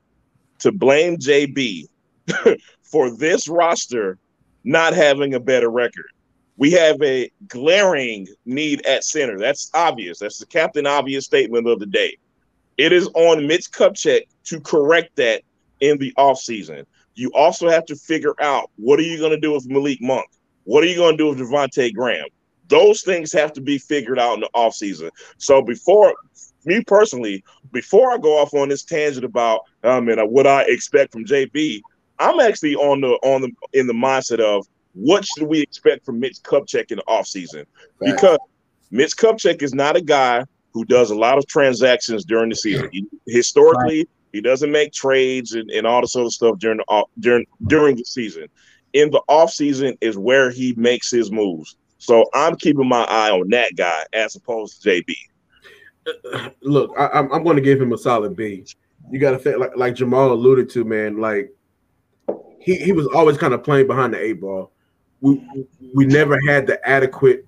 [0.60, 1.88] to blame JB
[2.82, 4.18] for this roster
[4.64, 6.06] not having a better record.
[6.56, 9.38] We have a glaring need at center.
[9.38, 10.18] That's obvious.
[10.18, 12.16] That's the captain obvious statement of the day.
[12.76, 15.42] It is on Mitch Kupchak to correct that
[15.80, 16.86] in the offseason.
[17.14, 20.26] You also have to figure out what are you going to do with Malik Monk?
[20.64, 22.26] What are you going to do with Devonte Graham?
[22.68, 25.10] Those things have to be figured out in the offseason.
[25.38, 26.14] So before
[26.64, 30.62] me personally, before I go off on this tangent about um, I mean what I
[30.62, 31.82] expect from JB,
[32.18, 36.20] I'm actually on the on the in the mindset of what should we expect from
[36.20, 37.66] Mitch Kupchak in the offseason?
[38.00, 38.14] Right.
[38.14, 38.38] Because
[38.90, 42.88] Mitch Kupchak is not a guy who does a lot of transactions during the season.
[42.92, 44.08] He, historically, right.
[44.32, 48.04] he doesn't make trades and, and all this other stuff during the during during the
[48.04, 48.48] season
[48.94, 51.76] in the offseason is where he makes his moves.
[51.98, 55.14] So I'm keeping my eye on that guy as opposed to JB.
[56.32, 58.64] Uh, look, I, am I'm going to give him a solid B.
[59.10, 61.18] You got to think like like Jamal alluded to, man.
[61.18, 61.50] Like
[62.60, 64.72] he he was always kind of playing behind the eight ball.
[65.24, 65.42] We
[65.94, 67.46] we never had the adequate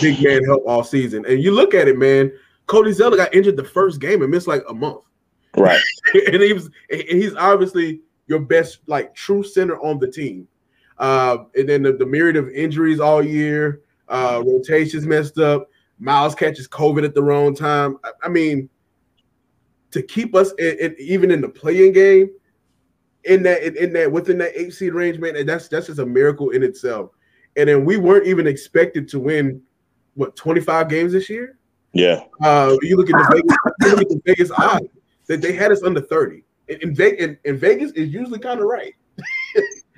[0.00, 1.24] big man help all season.
[1.24, 2.32] And you look at it, man.
[2.66, 5.04] Cody Zeller got injured the first game and missed like a month.
[5.56, 5.80] Right.
[6.26, 10.48] and he was and he's obviously your best like true center on the team.
[10.98, 15.68] Uh, and then the, the myriad of injuries all year, uh, rotations messed up.
[16.00, 17.98] Miles catches COVID at the wrong time.
[18.02, 18.68] I, I mean,
[19.92, 22.30] to keep us in, in, even in the play-in game,
[23.24, 25.98] in that in, in, that within that eight seed range, man, and that's that's just
[25.98, 27.10] a miracle in itself.
[27.56, 29.60] And then we weren't even expected to win
[30.14, 31.58] what 25 games this year.
[31.92, 32.22] Yeah.
[32.42, 34.86] Uh, you look at the Vegas, you look at the Vegas odds
[35.26, 38.94] that they had us under 30 in, in, in Vegas is usually kind of right.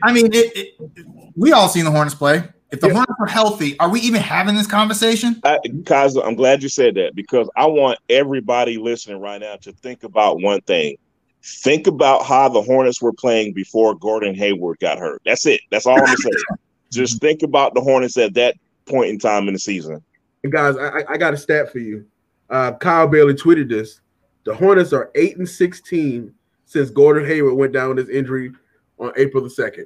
[0.03, 1.07] I mean, it, it,
[1.37, 2.43] we all seen the Hornets play.
[2.71, 2.95] If the yeah.
[2.95, 5.41] Hornets are healthy, are we even having this conversation?
[5.45, 9.73] I, Kaiser, I'm glad you said that because I want everybody listening right now to
[9.73, 10.97] think about one thing.
[11.45, 15.23] Think about how the Hornets were playing before Gordon Hayward got hurt.
[15.25, 15.61] That's it.
[15.71, 16.31] That's all I'm gonna say.
[16.93, 18.55] Just think about the Hornets at that
[18.87, 20.03] point in time in the season.
[20.45, 22.07] And guys, I, I got a stat for you.
[22.51, 24.01] Uh, Kyle Bailey tweeted this.
[24.45, 26.35] The Hornets are eight and sixteen
[26.73, 28.53] since Gordon Hayward went down with his injury
[28.99, 29.85] on April the 2nd.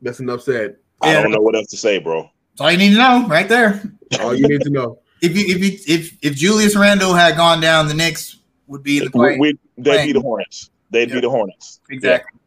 [0.00, 0.76] That's enough said.
[1.02, 2.22] I don't know what else to say, bro.
[2.22, 3.82] That's all you need to know right there.
[4.20, 5.00] all you need to know.
[5.22, 8.37] if you if you if if Julius Randle had gone down, the Knicks
[8.68, 9.36] would be in the play.
[9.38, 10.70] We, they'd be the Hornets.
[10.90, 11.16] They'd yep.
[11.16, 11.80] be the Hornets.
[11.90, 12.40] Exactly.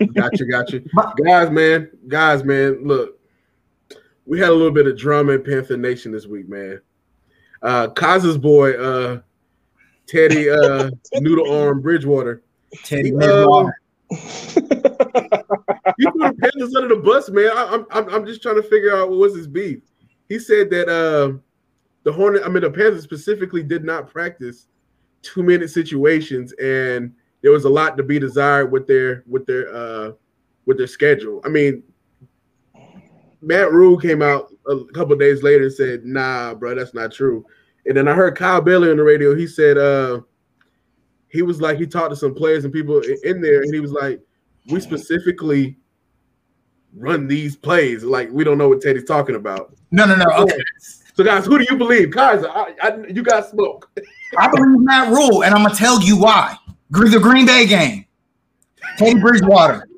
[0.00, 0.06] Yeah.
[0.14, 0.80] gotcha, gotcha.
[1.24, 3.18] guys, man, guys, man, look,
[4.24, 6.80] we had a little bit of drama in Panther Nation this week, man.
[7.62, 9.20] Uh Kaza's boy, uh
[10.06, 12.42] Teddy uh Noodle Arm Bridgewater
[12.82, 13.66] Teddy uh,
[14.10, 14.18] you
[16.10, 17.50] put the Panthers under the bus, man.
[17.54, 19.80] I, am I'm, I'm just trying to figure out what was his beef.
[20.28, 21.38] He said that uh,
[22.04, 24.66] the Hornet, I mean, the Panthers specifically did not practice
[25.24, 29.74] two minute situations, and there was a lot to be desired with their with their
[29.74, 30.12] uh,
[30.66, 31.40] with their schedule.
[31.44, 31.82] I mean,
[33.40, 37.44] Matt Rhule came out a couple days later and said, "Nah, bro, that's not true."
[37.86, 39.34] And then I heard Kyle Bailey on the radio.
[39.34, 40.20] He said, uh,
[41.28, 43.92] he was like he talked to some players and people in there, and he was
[43.92, 44.20] like,
[44.70, 45.76] "We specifically
[46.96, 48.04] run these plays.
[48.04, 50.24] Like we don't know what Teddy's talking about." No, no, no.
[50.42, 50.58] Okay.
[51.14, 52.48] So guys, who do you believe, Kaiser?
[52.48, 53.90] I, I, you got smoke.
[54.38, 56.56] I believe Matt Rhule, and I'm gonna tell you why.
[56.90, 58.04] The Green Bay game,
[58.98, 59.88] Teddy Bridgewater.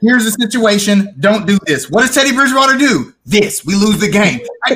[0.00, 1.14] Here's the situation.
[1.20, 1.90] Don't do this.
[1.90, 3.14] What does Teddy Bridgewater do?
[3.24, 3.64] This.
[3.64, 4.40] We lose the game.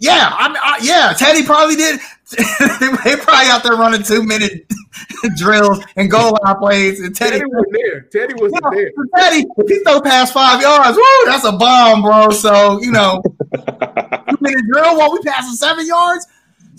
[0.00, 1.12] yeah, I, I, yeah.
[1.16, 2.00] Teddy probably did.
[2.38, 4.66] they probably out there running two minute
[5.36, 7.00] drills and goal line plays.
[7.00, 8.00] And Teddy, Teddy wasn't there.
[8.02, 8.90] Teddy wasn't Yeah, there.
[9.16, 12.30] Teddy, if he throw past five yards, woo, that's a bomb, bro.
[12.30, 13.22] So you know,
[13.54, 16.26] two minute drill while we passing seven yards.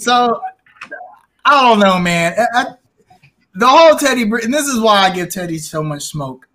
[0.02, 0.42] So
[1.46, 2.34] I don't know, man.
[2.38, 2.74] I, I-
[3.54, 6.48] the whole Teddy, and this is why I give Teddy so much smoke.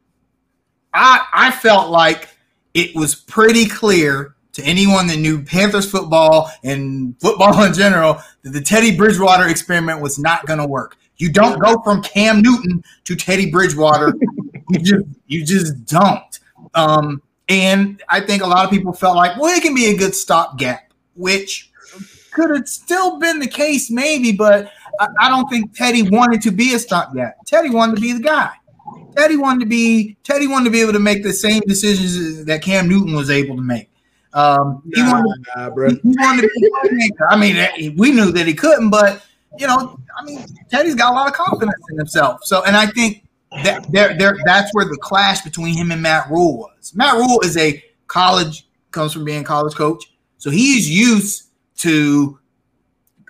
[0.94, 2.30] I I felt like
[2.72, 8.50] it was pretty clear to anyone that knew Panthers football and football in general that
[8.50, 10.96] the Teddy Bridgewater experiment was not going to work.
[11.18, 14.14] You don't go from Cam Newton to Teddy Bridgewater.
[14.70, 16.40] you just you just don't.
[16.72, 19.96] Um, and I think a lot of people felt like, well, it can be a
[19.96, 21.70] good stopgap, which
[22.37, 24.70] could have still been the case, maybe, but
[25.01, 27.38] I, I don't think Teddy wanted to be a stopgap.
[27.46, 28.51] Teddy wanted to be the guy.
[29.16, 32.61] Teddy wanted to be Teddy wanted to be able to make the same decisions that
[32.62, 33.88] Cam Newton was able to make.
[34.35, 35.88] Um, he Nah, wanted nah, bro.
[35.90, 37.27] he wanted to be playmaker.
[37.31, 39.25] I mean, eh, we knew that he couldn't, but
[39.59, 42.40] you know, I mean, Teddy's got a lot of confidence in himself.
[42.44, 43.25] So, and I think
[43.64, 46.92] that there, there, that's where the clash between him and Matt Rhule was.
[46.94, 51.45] Matt Rhule is a college, comes from being a college coach, so he's used
[51.76, 52.38] to,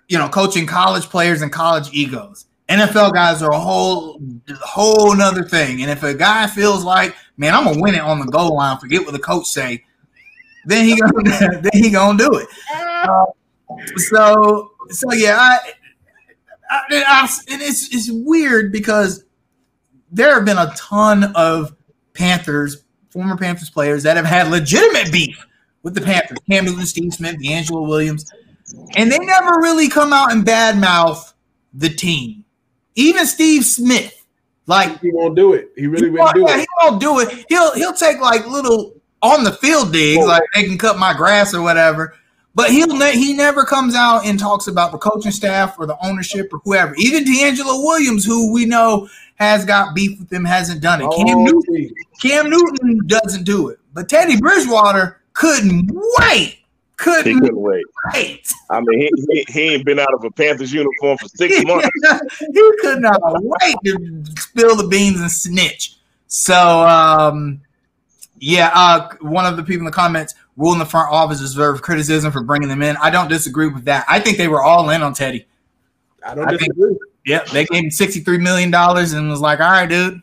[0.09, 2.47] you know, coaching college players and college egos.
[2.69, 4.21] NFL guys are a whole,
[4.61, 5.83] whole nother thing.
[5.83, 8.79] And if a guy feels like, man, I'm gonna win it on the goal line,
[8.79, 9.85] forget what the coach say,
[10.65, 12.49] then he gonna, then he gonna do it.
[13.05, 13.27] Uh,
[13.97, 15.59] so, so yeah, I,
[16.69, 19.25] I, I, and it's it's weird because
[20.11, 21.77] there have been a ton of
[22.15, 25.46] Panthers, former Panthers players that have had legitimate beef
[25.87, 26.39] with the Panthers.
[26.51, 28.29] Cam Newton, Steve Smith, DeAngelo Williams,
[28.97, 31.33] and they never really come out and badmouth
[31.75, 32.45] the team.
[32.97, 34.27] Even Steve Smith,
[34.67, 35.71] like He won't do it.
[35.77, 36.61] He really well, won't do yeah, it.
[36.61, 37.47] he won't do it.
[37.49, 41.55] He'll he'll take like little on the field digs, like they can cut my grass
[41.55, 42.15] or whatever.
[42.57, 45.97] But he'll ne- he never comes out and talks about the coaching staff or the
[46.05, 46.97] ownership or whoever.
[46.97, 51.05] Even DeAngelo Williams, who we know has got beef with him, hasn't done it.
[51.09, 51.95] Oh, Cam Oh, Newton.
[52.21, 56.59] Cam Newton doesn't do it, but Teddy Bridgewater couldn't wait.
[56.97, 57.85] Couldn't couldn't wait.
[58.15, 58.51] wait.
[58.71, 61.87] I mean, he, he, he ain't been out of a Panthers uniform for six months.
[62.41, 65.99] he could not wait to spill the beans and snitch.
[66.27, 66.55] So,
[66.87, 67.61] um,
[68.39, 71.83] yeah, uh, one of the people in the comments, Rhule in the front office deserve
[71.83, 72.97] criticism for bringing them in.
[72.97, 74.07] I don't disagree with that.
[74.09, 75.47] I think they were all in on Teddy.
[76.25, 76.97] I don't I think- disagree.
[77.27, 80.23] Yep, they gave him sixty-three million dollars and was like, "All right, dude,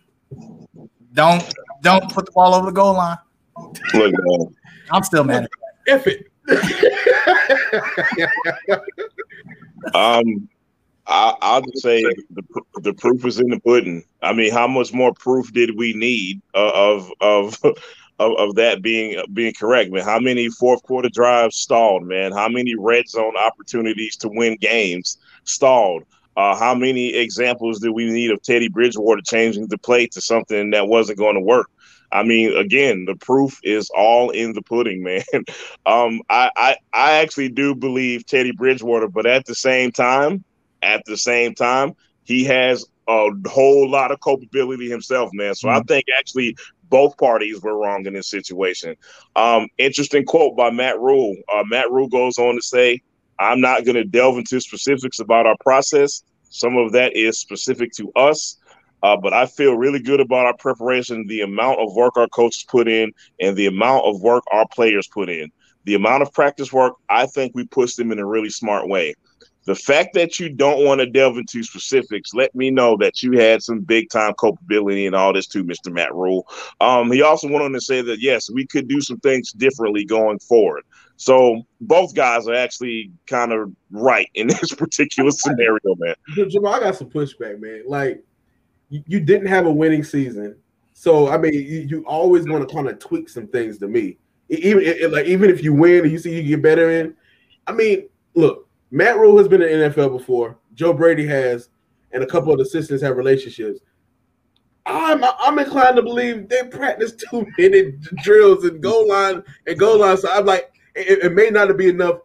[1.14, 1.44] don't
[1.82, 3.18] don't put the ball over the goal line."
[3.94, 4.56] Look, man,
[4.94, 5.44] I'm still mad.
[5.44, 5.50] At
[5.88, 6.28] F it.
[9.94, 10.48] um,
[11.08, 12.44] I, I'll just say the,
[12.82, 14.04] the proof is in the pudding.
[14.22, 17.60] I mean, how much more proof did we need uh, of of
[18.20, 20.04] of, of that being being correct, man?
[20.04, 22.32] How many fourth quarter drives stalled, man?
[22.32, 26.04] How many red zone opportunities to win games stalled?
[26.36, 30.72] Uh, how many examples do we need of Teddy Bridgewater changing the play to something
[30.72, 31.70] that wasn't going to work?
[32.14, 35.24] I mean, again, the proof is all in the pudding, man.
[35.86, 40.44] um, I, I I actually do believe Teddy Bridgewater, but at the same time,
[40.82, 45.56] at the same time, he has a whole lot of culpability himself, man.
[45.56, 46.56] So I think actually
[46.90, 48.96] both parties were wrong in this situation.
[49.36, 51.36] Um, interesting quote by Matt Rhule.
[51.54, 53.02] Uh, Matt Rhule goes on to say,
[53.40, 56.24] I'm not going to delve into specifics about our process.
[56.50, 58.58] Some of that is specific to us.
[59.04, 62.66] Uh, but I feel really good about our preparation, the amount of work our coaches
[62.68, 65.52] put in, and the amount of work our players put in.
[65.84, 69.14] The amount of practice work, I think we pushed them in a really smart way.
[69.66, 73.34] The fact that you don't want to delve into specifics, let me know that you
[73.34, 75.92] had some big time culpability in all this too, Mr.
[75.92, 76.48] Matt Rhule.
[76.82, 80.04] Um, he also went on to say that yes, we could do some things differently
[80.04, 80.84] going forward.
[81.16, 86.16] So both guys are actually kind of right in this particular scenario, man.
[86.50, 87.84] Jamal, I got some pushback, man.
[87.88, 88.24] Like
[89.08, 90.56] you, didn't have a winning season,
[90.94, 94.18] so I mean, you, you always want to kind of tweak some things to me.
[94.50, 97.16] Even it- like even if you win and you see you get better in,
[97.68, 100.58] I mean, look, Matt Rhule has been in the NFL before.
[100.76, 101.70] Joe Brady has,
[102.12, 103.80] and a couple of the assistants have relationships.
[104.86, 110.00] I'm I'm inclined to believe they practice two minute drills and goal line and goal
[110.00, 110.18] line.
[110.18, 112.18] So I'm like, it, it may not be enough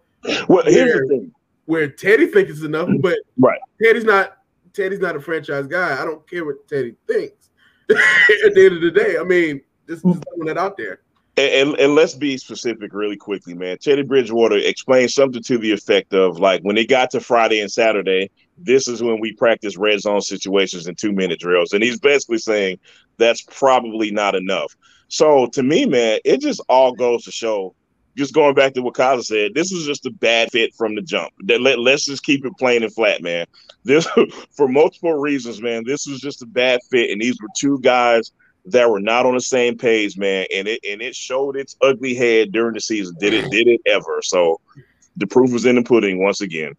[0.48, 1.32] Well, here's the thing.
[1.66, 3.60] where Teddy thinks it's enough, but Right.
[3.82, 4.37] Teddy's not
[4.78, 6.00] Teddy's not a franchise guy.
[6.00, 7.50] I don't care what Teddy thinks.
[7.90, 11.00] At the end of the day, I mean, just, just throwing that out there.
[11.36, 13.78] And, and, and let's be specific really quickly, man.
[13.78, 17.72] Teddy Bridgewater explained something to the effect of like when it got to Friday and
[17.72, 21.72] Saturday, this is when we practice red zone situations and two minute drills.
[21.72, 22.78] And he's basically saying
[23.16, 24.76] that's probably not enough.
[25.08, 27.74] So to me, man, it just all goes to show
[28.16, 31.02] just going back to what Kaza said, this was just a bad fit from the
[31.02, 31.32] jump.
[31.46, 33.46] Let, let's just keep it plain and flat, man.
[33.84, 34.08] This
[34.56, 35.84] for multiple reasons, man.
[35.86, 38.32] This was just a bad fit, and these were two guys
[38.66, 40.46] that were not on the same page, man.
[40.54, 43.16] And it and it showed its ugly head during the season.
[43.20, 43.50] Did it?
[43.50, 44.20] Did it ever?
[44.22, 44.60] So
[45.16, 46.74] the proof was in the pudding once again.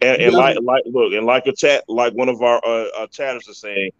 [0.00, 3.06] And, and like like look, and like a chat, like one of our uh, uh,
[3.06, 3.92] chatters is saying,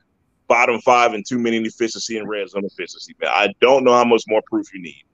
[0.48, 3.14] bottom five and too many efficiency and red zone efficiency.
[3.20, 5.04] Man, I don't know how much more proof you need.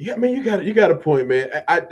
[0.00, 1.50] Yeah, I mean, you got you got a point, man.
[1.68, 1.82] I,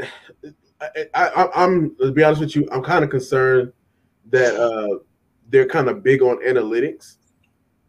[0.80, 3.70] I, I, I'm to be honest with you, I'm kind of concerned
[4.30, 5.00] that uh,
[5.50, 7.16] they're kind of big on analytics,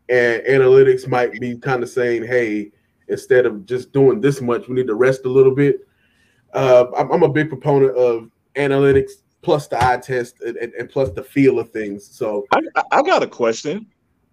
[0.09, 2.71] and analytics might be kind of saying, "Hey,
[3.07, 5.87] instead of just doing this much, we need to rest a little bit."
[6.53, 9.11] Uh, I'm, I'm, a big proponent of analytics
[9.41, 12.05] plus the eye test and, and, plus the feel of things.
[12.05, 12.59] So I,
[12.91, 13.87] I got a question.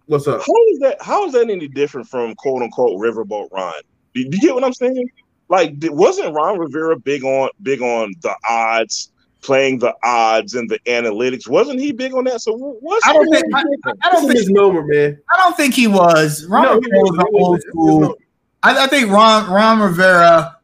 [0.07, 0.41] What's up?
[0.41, 0.97] How is that?
[0.99, 3.73] How is that any different from quote unquote Riverboat Ron?
[4.13, 5.09] Do, do you get what I'm saying?
[5.49, 10.79] Like, wasn't Ron Rivera big on big on the odds, playing the odds and the
[10.79, 11.47] analytics?
[11.47, 12.41] Wasn't he big on that?
[12.41, 13.63] So what's I don't think I,
[14.03, 15.19] I don't think his moment, man.
[15.33, 16.45] I don't think he was.
[16.45, 18.17] Ron no, Rivera was, was old school.
[18.63, 20.57] I, I, think Ron Ron Rivera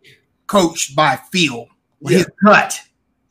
[0.47, 1.67] coached by feel,
[2.01, 2.17] yeah.
[2.17, 2.79] his gut.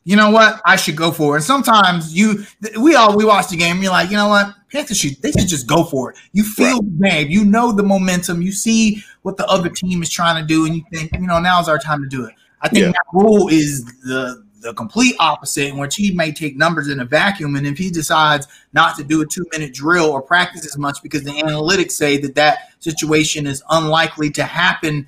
[0.05, 0.61] You know what?
[0.65, 1.37] I should go for it.
[1.37, 2.43] And sometimes you,
[2.81, 3.81] we all we watch the game.
[3.81, 4.53] you're like, you know what?
[4.73, 6.17] Panthers should they should just go for it.
[6.31, 7.29] You feel the game.
[7.29, 8.41] You know the momentum.
[8.41, 11.39] You see what the other team is trying to do, and you think, you know,
[11.39, 12.33] now's our time to do it.
[12.61, 12.91] I think yeah.
[12.91, 17.05] that Rhule is the the complete opposite, in which he may take numbers in a
[17.05, 20.75] vacuum, and if he decides not to do a two minute drill or practice as
[20.75, 25.07] much because the analytics say that that situation is unlikely to happen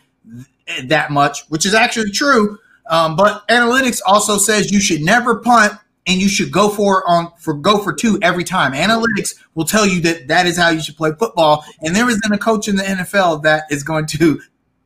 [0.84, 2.60] that much, which is actually true.
[2.88, 5.74] Um, but analytics also says you should never punt
[6.08, 8.74] and you should go for on for go for two every time.
[8.74, 11.64] Analytics will tell you that that is how you should play football.
[11.82, 14.40] And there isn't a coach in the NFL that is going to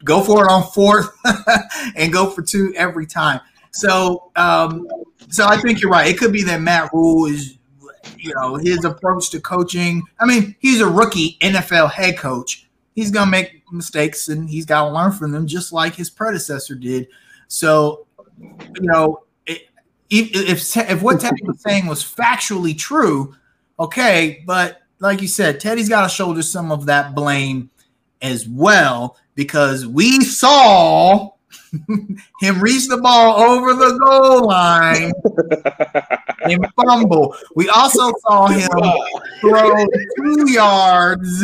[0.03, 1.09] go for it on fourth
[1.95, 3.41] and go for two every time.
[3.71, 4.87] So, um,
[5.29, 6.07] so I think you're right.
[6.07, 7.57] It could be that Matt Rhule is,
[8.17, 10.03] you know, his approach to coaching.
[10.19, 12.67] I mean, he's a rookie NFL head coach.
[12.95, 16.75] He's gonna make mistakes and he's got to learn from them, just like his predecessor
[16.75, 17.07] did.
[17.47, 18.07] So,
[18.39, 19.23] you know,
[20.09, 23.35] if if, if what Teddy was saying was factually true,
[23.79, 27.69] okay, but like you said, Teddy's got to shoulder some of that blame
[28.21, 31.29] as well because we saw
[32.41, 35.11] him reach the ball over the goal line
[36.43, 37.35] and fumble.
[37.55, 38.69] We also saw him
[39.39, 39.85] throw
[40.17, 41.43] two yards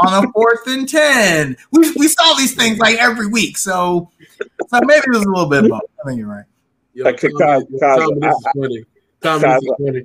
[0.00, 1.56] on a fourth and ten.
[1.72, 4.10] We, we saw these things like every week, so
[4.40, 5.80] so maybe it was a little bit both.
[6.04, 6.44] I think you're right.
[6.98, 8.84] Yo, like, Tom, cause, Tom, this funny.
[9.22, 10.02] Tom, cause, funny.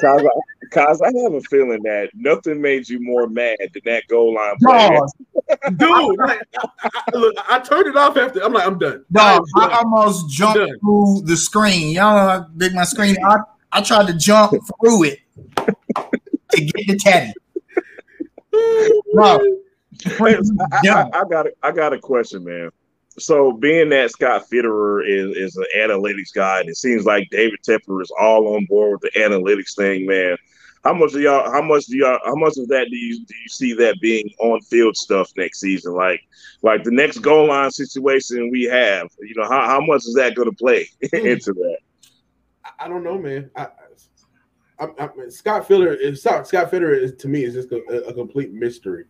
[0.00, 0.22] Cause,
[0.70, 4.54] cause I have a feeling that nothing made you more mad than that goal line
[4.62, 5.00] play.
[5.76, 8.44] Dude, like, I, I, look, I turned it off after.
[8.44, 9.04] I'm like, I'm done.
[9.10, 11.92] Dog, I, almost jumped through the screen.
[11.92, 13.16] Y'all know how big my screen.
[13.24, 13.38] I,
[13.72, 15.18] I tried to jump through it
[15.56, 17.32] to get the Teddy.
[19.12, 19.40] Bro,
[20.20, 20.38] I,
[20.84, 22.70] I, I, got a, I got a question, man
[23.18, 27.60] so being that Scott Fitterer is, is an analytics guy, and it seems like David
[27.66, 30.36] Tepper is all on board with the analytics thing, man.
[30.84, 31.50] How much do y'all?
[31.50, 32.20] How much do y'all?
[32.24, 35.60] How much of that do you do you see that being on field stuff next
[35.60, 35.94] season?
[35.94, 36.20] Like,
[36.62, 39.08] like the next goal line situation we have.
[39.20, 41.26] You know, how, how much is that going to play hmm.
[41.26, 41.78] into that?
[42.78, 43.50] I don't know, man.
[43.56, 43.68] I,
[44.78, 48.52] I, I, Scott Fitterer is Scott Fitterer is to me is just a, a complete
[48.52, 49.06] mystery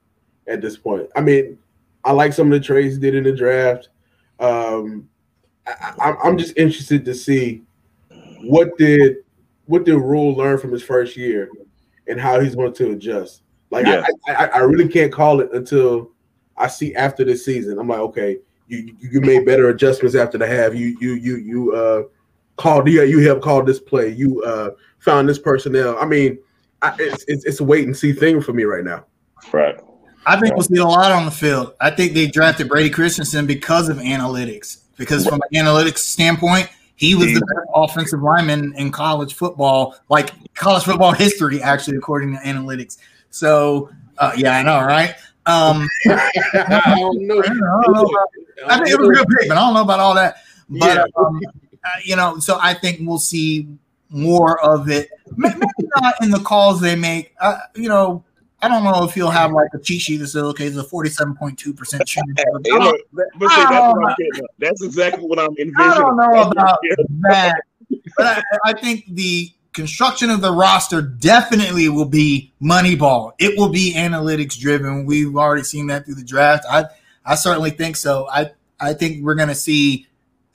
[0.47, 1.09] at this point.
[1.15, 1.59] I mean,
[2.05, 3.89] I like some of the trades he did in the draft.
[4.39, 5.09] Um,
[5.67, 7.63] I, am just interested to see
[8.43, 9.17] what did
[9.67, 11.51] what did Rhule learn from his first year
[12.07, 13.43] and how he's going to adjust.
[13.71, 14.07] Like yeah.
[14.29, 16.13] I, I, I, really can't call it until
[16.57, 17.79] I see after this season.
[17.79, 20.75] I'm like, okay, you you made better adjustments after the half.
[20.75, 22.03] You you you you uh
[22.57, 24.09] called yeah you helped call this play.
[24.09, 25.99] You uh found this personnel.
[25.99, 26.39] I mean,
[26.83, 29.05] I, it's, it's it's a wait and see thing for me right now.
[29.53, 29.79] Right.
[30.27, 31.75] I think we'll see a lot on the field.
[31.81, 34.79] I think they drafted Brady Christensen because of analytics.
[34.99, 40.33] Because from an analytics standpoint, he was the best offensive lineman in college football, like
[40.55, 42.99] college football history, actually, according to analytics.
[43.31, 45.15] So, uh, yeah, I know, right?
[45.45, 47.41] Um, I don't know.
[48.67, 50.39] I, think it was a good pick, but I don't know about all that.
[50.69, 51.05] But yeah.
[51.17, 51.41] um,
[51.85, 53.69] uh, you know, so I think we'll see
[54.09, 55.11] more of it.
[55.37, 55.61] Maybe
[55.97, 57.35] not in the calls they make.
[57.41, 58.25] Uh, you know,
[58.63, 60.83] I don't know if he'll have like a cheat sheet that says, okay, it's a
[60.83, 62.27] 47.2% chance.
[64.59, 65.75] That's exactly what I'm envisioning.
[65.79, 66.79] I don't know about
[67.23, 67.63] that.
[68.17, 73.33] But I, I, think the construction of the roster definitely will be Moneyball.
[73.39, 75.05] It will be analytics driven.
[75.05, 76.65] We've already seen that through the draft.
[76.69, 76.87] I,
[77.27, 78.27] I certainly think so.
[78.31, 80.07] I, I think we're going to see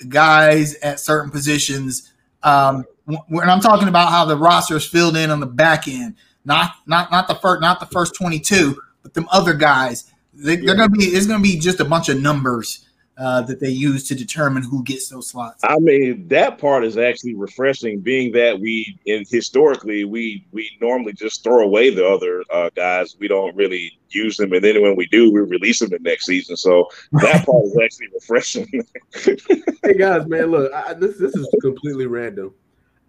[0.09, 2.11] guys at certain positions.
[2.41, 2.85] Um,
[3.27, 6.15] when I'm talking about how the roster is filled in on the back end,
[6.45, 10.11] not not not the first not the first 22, but them other guys.
[10.33, 12.85] They, are going to be it's going to be just a bunch of numbers
[13.17, 15.63] uh, that they use to determine who gets those slots.
[15.63, 21.13] I mean, that part is actually refreshing, being that we, in historically, we we normally
[21.13, 23.15] just throw away the other uh, guys.
[23.19, 26.25] We don't really use them, and then when we do, we release them the next
[26.25, 26.57] season.
[26.57, 28.85] So that part is actually refreshing.
[29.83, 32.53] hey guys, man, look, I, this this is completely random.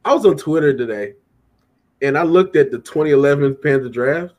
[0.05, 1.15] I was on Twitter today,
[2.03, 4.35] and I looked at the 2011 Panther draft.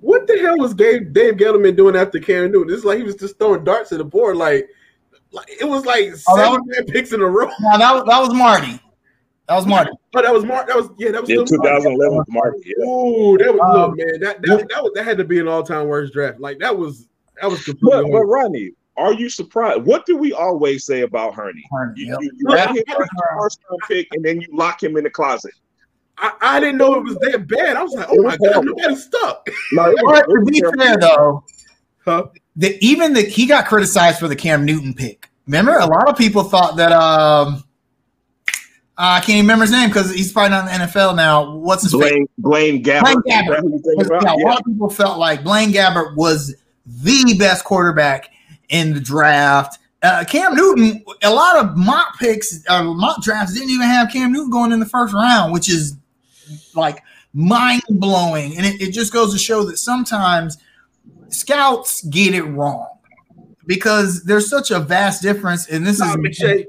[0.00, 2.74] What the hell was Dave, Dave Gettleman doing after Cam Newton?
[2.74, 4.68] It's like he was just throwing darts at the board, like
[5.32, 7.48] like it was like oh, seven was, picks in a row.
[7.60, 8.80] No, that was that was Marty.
[9.48, 9.90] That was Marty.
[10.12, 10.66] Oh, that was Mark.
[10.66, 11.12] That was yeah.
[11.12, 12.58] That was yeah, 2011 was Marty.
[12.64, 12.84] Yeah.
[12.84, 14.20] Ooh, that was um, look, man.
[14.20, 16.40] That that, that, was, that had to be an all time worst draft.
[16.40, 17.06] Like that was
[17.40, 18.10] that was completely.
[18.10, 19.82] But, but Ronnie, are you surprised?
[19.82, 21.62] What do we always say about Hurney?
[21.70, 22.18] Hurney you, yep.
[22.22, 22.72] you, you yeah.
[22.72, 22.84] him
[23.38, 25.52] first round pick, and then you lock him in the closet.
[26.20, 27.76] I, I didn't know it was that bad.
[27.76, 29.46] I was like, oh my god, nobody's stuck.
[29.72, 31.44] No, to be fair though,
[32.04, 32.26] huh?
[32.56, 35.30] the, even the he got criticized for the Cam Newton pick.
[35.46, 37.64] Remember, a lot of people thought that um,
[38.96, 41.56] I can't even remember his name because he's probably not in the NFL now.
[41.56, 42.28] What's his Blaine name?
[42.38, 43.02] Blaine Gabbert.
[43.02, 44.22] Blaine Gabbert.
[44.22, 44.44] Yeah, yeah.
[44.44, 46.54] A lot of people felt like Blaine Gabbert was
[46.84, 48.30] the best quarterback
[48.68, 49.78] in the draft.
[50.02, 54.32] Uh, Cam Newton, a lot of mock picks, uh, mock drafts didn't even have Cam
[54.32, 55.96] Newton going in the first round, which is
[56.74, 58.56] like mind blowing.
[58.56, 60.58] And it, it just goes to show that sometimes
[61.28, 62.88] scouts get it wrong
[63.66, 66.16] because there's such a vast difference, and this is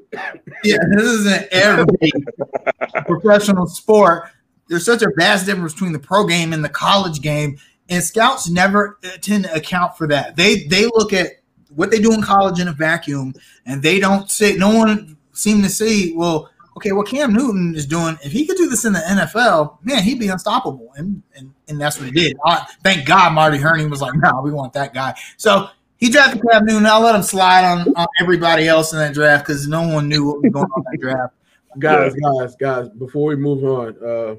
[0.64, 2.12] yeah, this is an every
[3.08, 4.30] professional sport.
[4.68, 7.58] There's such a vast difference between the pro game and the college game,
[7.90, 10.36] and scouts never tend to account for that.
[10.36, 11.42] They they look at
[11.74, 13.34] what they do in college in a vacuum,
[13.66, 16.52] and they don't say no one seem to see well
[16.82, 20.02] okay, what Cam Newton is doing, if he could do this in the NFL, man,
[20.02, 20.92] he'd be unstoppable.
[20.96, 22.38] And and, and that's what he did.
[22.44, 25.14] I, thank God Marty Hurney was like, no, we want that guy.
[25.38, 26.86] So he drafted Cam Newton.
[26.86, 30.26] I'll let him slide on, on everybody else in that draft because no one knew
[30.26, 31.34] what was going on in that draft.
[31.80, 34.36] guys, guys, guys, before we move on, uh,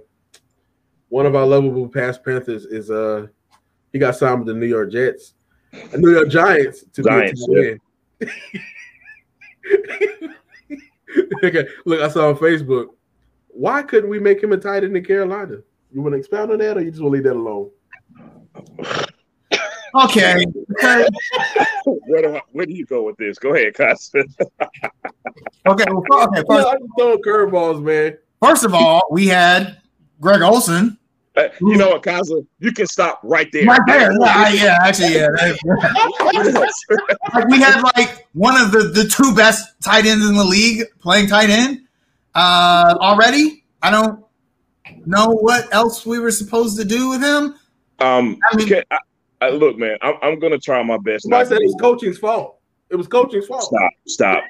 [1.09, 3.27] one of our lovable past Panthers is uh
[3.93, 5.35] he got signed with the New York Jets,
[5.91, 7.77] the New York Giants to Giants, be a
[8.21, 8.29] yeah.
[11.45, 12.89] okay, look, I saw on Facebook.
[13.49, 15.59] Why couldn't we make him a tight end in Carolina?
[15.93, 17.71] You want to expound on that, or you just want to leave that alone?
[19.95, 20.45] Okay.
[21.85, 23.39] where do I, where do you go with this?
[23.39, 24.25] Go ahead, Costin.
[25.67, 25.85] okay.
[25.91, 26.43] Well, okay.
[26.49, 28.17] First, I just throwing curveballs, man.
[28.43, 29.81] First of all, we had
[30.21, 30.99] Greg Olsen.
[31.35, 32.47] Uh, you know what, Kaza?
[32.59, 33.65] You can stop right there.
[33.65, 34.13] Right there.
[34.21, 35.29] Yeah, yeah actually, yeah.
[37.35, 40.85] like we had like one of the, the two best tight ends in the league
[41.01, 41.87] playing tight end
[42.35, 43.65] uh, already.
[43.83, 44.23] I don't
[45.07, 47.55] know what else we were supposed to do with him.
[47.99, 48.99] Um, I mean, I,
[49.41, 51.33] I, look, man, I'm, I'm going to try my best.
[51.33, 52.59] I said it's coaching's fault.
[52.93, 53.63] It was coaching's fault.
[53.63, 54.45] Stop, stop.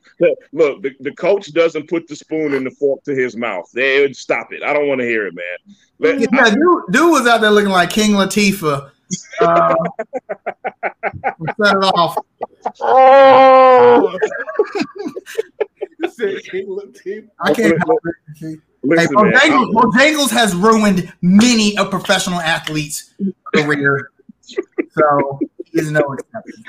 [0.53, 3.71] Look, the, the coach doesn't put the spoon in the fork to his mouth.
[3.73, 4.65] They stop it.
[4.65, 5.77] I don't want to hear it, man.
[6.01, 8.91] Let, yeah, I, dude, dude, was out there looking like King Latifah.
[9.41, 9.75] Uh,
[11.13, 12.17] set it off.
[12.81, 14.19] Oh.
[17.41, 17.81] I can't.
[18.85, 23.15] Listen, hey, Bojangles, Bojangles has ruined many a professional athlete's
[23.55, 24.11] career,
[24.43, 26.65] so he's no exception.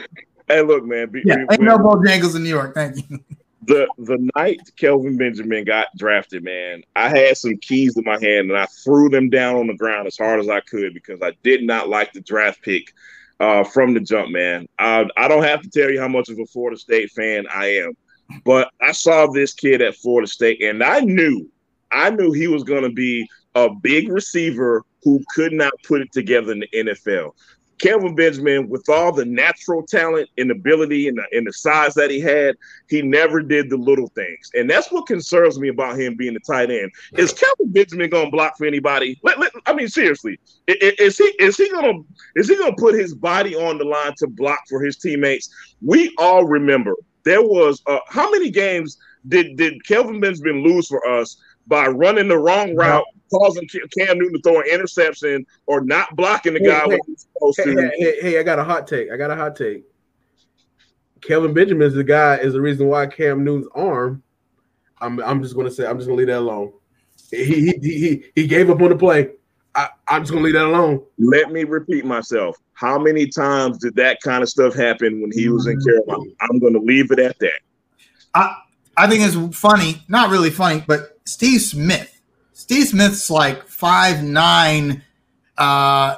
[0.47, 1.09] Hey, look, man.
[1.09, 2.73] Be, yeah, ain't no Bojangles in New York.
[2.73, 3.19] Thank you.
[3.65, 8.51] The the night Kelvin Benjamin got drafted, man, I had some keys in my hand
[8.51, 11.31] and I threw them down on the ground as hard as I could because I
[11.43, 12.93] did not like the draft pick
[13.39, 14.67] uh, from the jump, man.
[14.79, 17.67] I, I don't have to tell you how much of a Florida State fan I
[17.77, 17.93] am,
[18.43, 21.49] but I saw this kid at Florida State and I knew,
[21.91, 23.25] I knew he was going to be
[23.55, 27.31] a big receiver who could not put it together in the NFL.
[27.79, 32.09] Kelvin Benjamin, with all the natural talent and ability and the, and the size that
[32.09, 32.55] he had,
[32.89, 36.39] he never did the little things, and that's what concerns me about him being the
[36.41, 36.91] tight end.
[37.13, 39.19] Is Kelvin Benjamin going to block for anybody?
[39.23, 42.05] Let, let, I mean, seriously, is, is he is he going to
[42.35, 45.49] is he going to put his body on the line to block for his teammates?
[45.81, 48.97] We all remember there was uh, how many games
[49.27, 51.37] did did Kelvin Benjamin lose for us
[51.67, 56.53] by running the wrong route, causing Cam Newton to throw an interception or not blocking
[56.53, 57.91] the hey, guy hey, supposed hey, to.
[57.97, 59.11] Hey, hey, I got a hot take.
[59.11, 59.83] I got a hot take.
[61.21, 64.21] Kelvin Benjamin is the guy is the reason why Cam Newton's arm.
[64.99, 66.73] I'm I'm just gonna say I'm just gonna leave that alone.
[67.31, 69.31] He he he he gave up on the play.
[69.75, 71.03] I, I'm just gonna leave that alone.
[71.17, 72.57] Let me repeat myself.
[72.73, 75.85] How many times did that kind of stuff happen when he was in mm.
[75.85, 76.31] Carolina?
[76.41, 77.59] I'm going to leave it at that.
[78.33, 78.57] I
[78.95, 82.21] I think it's funny, not really funny, but Steve Smith.
[82.53, 85.03] Steve Smith's like five nine.
[85.57, 86.15] Uh,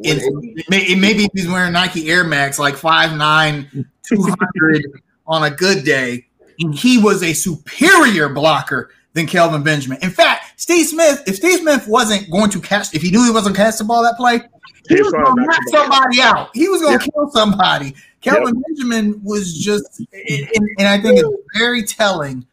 [0.00, 0.20] in,
[0.68, 6.26] maybe if he's wearing Nike Air Max, like 5'9", 200 on a good day,
[6.60, 9.98] and he was a superior blocker than Kelvin Benjamin.
[10.02, 13.30] In fact, Steve Smith, if Steve Smith wasn't going to catch, if he knew he
[13.30, 14.40] wasn't catch the ball that play,
[14.88, 16.50] he, was going to knock somebody out.
[16.54, 17.94] He was going to kill somebody.
[18.20, 18.64] Kelvin yep.
[18.66, 22.44] Benjamin was just, and, and, I think it's very telling,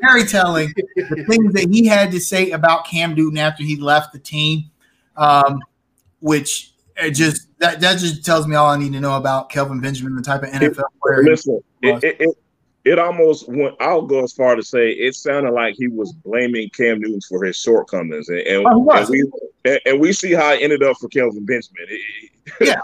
[0.00, 4.12] very telling the things that he had to say about Cam Newton after he left
[4.12, 4.64] the team,
[5.16, 5.60] um,
[6.20, 6.72] which
[7.12, 10.22] just that that just tells me all I need to know about Kelvin Benjamin, the
[10.22, 11.22] type of NFL player.
[11.22, 12.36] Listen, it, it,
[12.84, 13.74] it almost went.
[13.80, 17.44] I'll go as far to say it sounded like he was blaming Cam Newton for
[17.44, 19.24] his shortcomings, and, and, oh, and we
[19.86, 21.86] and, we see how it ended up for Kelvin Benjamin.
[22.60, 22.76] yeah.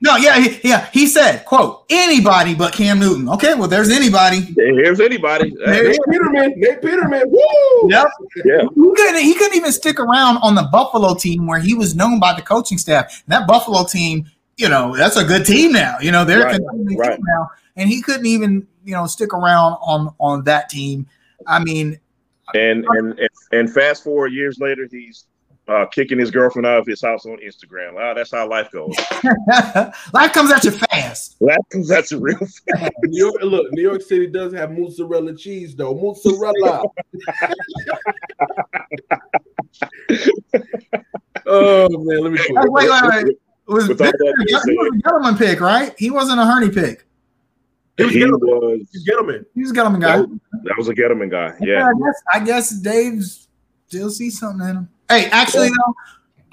[0.00, 0.90] No, yeah, he, yeah.
[0.92, 4.40] He said, "quote Anybody but Cam Newton." Okay, well, there's anybody.
[4.40, 5.52] There's anybody.
[5.54, 6.54] Nate Peterman.
[6.56, 7.22] Nate Peterman.
[7.30, 7.88] Woo!
[7.88, 8.08] Yep.
[8.44, 8.62] Yeah.
[8.74, 9.22] He couldn't.
[9.22, 12.42] He couldn't even stick around on the Buffalo team where he was known by the
[12.42, 13.22] coaching staff.
[13.24, 15.98] And that Buffalo team, you know, that's a good team now.
[16.00, 17.14] You know, they're right, a right.
[17.14, 21.06] team now, and he couldn't even you know stick around on on that team.
[21.46, 22.00] I mean,
[22.54, 23.20] and and
[23.52, 25.26] and fast forward years later, he's
[25.68, 27.92] uh, kicking his girlfriend out of his house on Instagram.
[27.96, 28.96] Wow, that's how life goes.
[30.14, 31.36] life comes at you fast.
[31.40, 32.62] Life comes at you real fast.
[33.02, 35.92] New York, look, New York City does have mozzarella cheese, though.
[35.94, 36.84] Mozzarella.
[41.44, 42.40] oh man, let me.
[42.48, 43.26] Wait, wait, wait, wait.
[43.26, 44.70] It was, Victor, he was a
[45.06, 45.94] Gettleman pick, right?
[45.98, 47.04] He wasn't a Hurney pick.
[47.98, 49.44] He was, he was Gettleman.
[49.54, 50.18] He was a Gettleman guy.
[50.62, 51.54] That was a Gettleman guy.
[51.60, 51.78] Yeah.
[51.78, 53.48] yeah I, guess, I guess Dave's
[53.88, 54.88] still see something in him.
[55.08, 55.94] Hey, actually, though,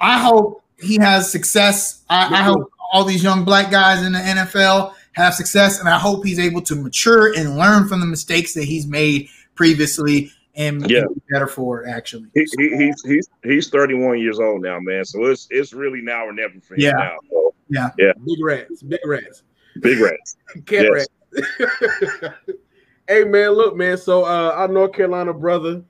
[0.00, 2.02] I hope he has success.
[2.10, 5.98] I, I hope all these young black guys in the NFL have success, and I
[5.98, 10.88] hope he's able to mature and learn from the mistakes that he's made previously and
[10.90, 11.02] yeah.
[11.02, 11.90] be better for it.
[11.90, 15.04] Actually, he, he, he's he's he's 31 years old now, man.
[15.04, 16.92] So it's it's really now or never for him yeah.
[16.92, 17.16] now.
[17.30, 19.42] So, yeah, yeah, big rats, big rats,
[19.80, 20.36] big rats,
[20.66, 20.90] cat yes.
[20.90, 21.08] rats.
[23.08, 23.96] hey man, look, man.
[23.98, 25.82] So uh, our North Carolina brother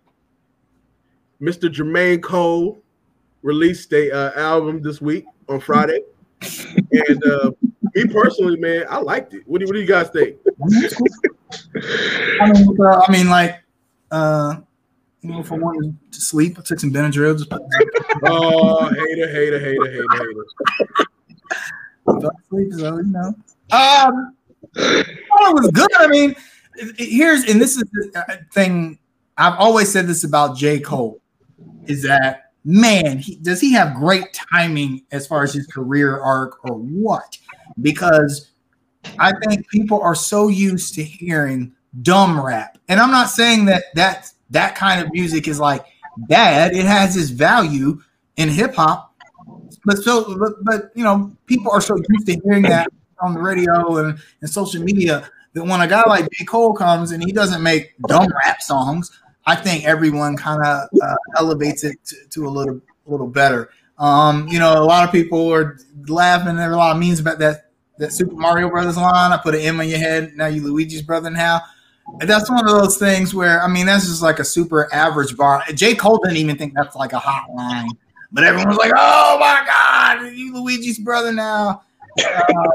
[1.40, 1.72] Mr.
[1.72, 2.82] Jermaine Cole
[3.42, 6.00] released a uh, album this week on Friday,
[6.40, 7.50] and uh,
[7.94, 9.42] me personally, man, I liked it.
[9.46, 10.36] What do, what do you guys think?
[12.40, 13.62] I mean, uh, I mean, like,
[14.10, 14.56] uh,
[15.20, 17.36] you know, if I wanted to sleep, I took some Benadryl.
[17.38, 17.52] Just
[18.24, 20.04] oh, hater, hater, hater, hater,
[22.08, 22.30] hater.
[22.48, 23.34] sleep, so you know.
[23.72, 24.35] Um,
[24.76, 25.04] oh,
[25.50, 25.90] it was good.
[25.98, 26.34] I mean,
[26.96, 28.98] here's and this is the uh, thing.
[29.38, 30.80] I've always said this about J.
[30.80, 31.20] Cole
[31.86, 36.64] is that man, he, does he have great timing as far as his career arc
[36.64, 37.38] or what?
[37.80, 38.50] Because
[39.18, 41.72] I think people are so used to hearing
[42.02, 45.84] dumb rap, and I'm not saying that that that kind of music is like
[46.28, 46.74] bad.
[46.74, 48.00] It has its value
[48.36, 49.14] in hip hop,
[49.84, 52.88] but so but, but you know people are so used to hearing that
[53.20, 56.44] on the radio and, and social media that when a guy like J.
[56.44, 59.10] Cole comes and he doesn't make dumb rap songs,
[59.46, 63.70] I think everyone kind of uh, elevates it to, to, a little little better.
[63.98, 66.56] Um, you know, a lot of people are laughing.
[66.56, 69.32] There are a lot of memes about that that Super Mario Brothers line.
[69.32, 70.36] I put an M on your head.
[70.36, 71.62] Now you Luigi's brother now.
[72.20, 75.36] And that's one of those things where I mean that's just like a super average
[75.36, 75.64] bar.
[75.74, 75.94] J.
[75.94, 77.88] Cole didn't even think that's like a hot line,
[78.30, 81.82] but everyone was like, "Oh my God, you Luigi's brother now."
[82.18, 82.70] Uh,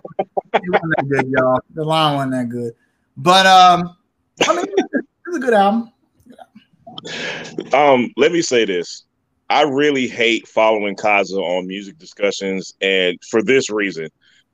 [0.54, 1.60] it wasn't that good, y'all.
[1.74, 2.74] The line wasn't that good,
[3.18, 3.96] but um,
[4.48, 5.92] I mean, it's a good album.
[7.74, 9.06] Um, let me say this.
[9.50, 14.10] I really hate following Kaza on music discussions, and for this reason.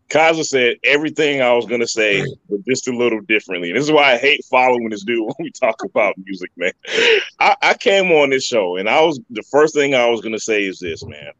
[0.09, 3.69] Kaza said everything I was gonna say, but just a little differently.
[3.69, 6.71] And this is why I hate following this dude when we talk about music, man.
[7.39, 10.39] I, I came on this show, and I was the first thing I was gonna
[10.39, 11.33] say is this, man.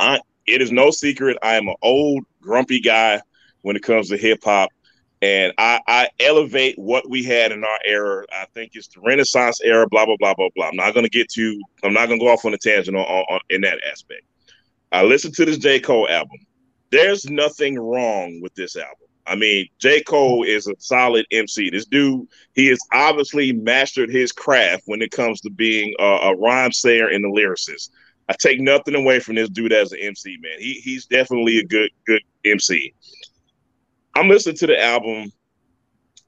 [0.00, 3.20] I it is no secret I am an old grumpy guy
[3.62, 4.70] when it comes to hip hop
[5.20, 8.24] and I, I, elevate what we had in our era.
[8.32, 9.86] I think it's the Renaissance era.
[9.88, 10.68] Blah blah blah blah blah.
[10.68, 11.60] I'm not going to get to.
[11.82, 14.22] I'm not going to go off on a tangent on, on, in that aspect.
[14.92, 16.38] I listened to this J Cole album.
[16.90, 19.08] There's nothing wrong with this album.
[19.26, 21.70] I mean, J Cole is a solid MC.
[21.70, 26.36] This dude, he has obviously mastered his craft when it comes to being a, a
[26.36, 27.90] rhyme sayer and a lyricist.
[28.28, 30.58] I take nothing away from this dude as an MC, man.
[30.58, 32.94] He he's definitely a good good MC.
[34.14, 35.32] I'm listening to the album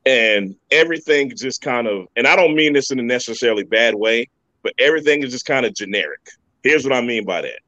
[0.07, 4.29] and everything just kind of, and I don't mean this in a necessarily bad way,
[4.63, 6.21] but everything is just kind of generic.
[6.63, 7.61] Here's what I mean by that.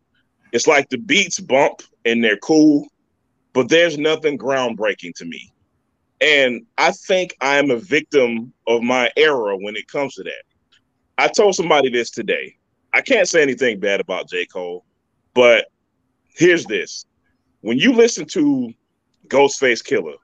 [0.53, 2.87] It's like the beats bump and they're cool,
[3.53, 5.53] but there's nothing groundbreaking to me.
[6.21, 10.45] And I think I'm a victim of my era when it comes to that.
[11.19, 12.57] I told somebody this today.
[12.93, 14.47] I can't say anything bad about J.
[14.47, 14.85] Cole,
[15.35, 15.67] but
[16.35, 17.07] here's this.
[17.61, 18.73] When you listen to
[19.29, 20.17] Ghostface Killah,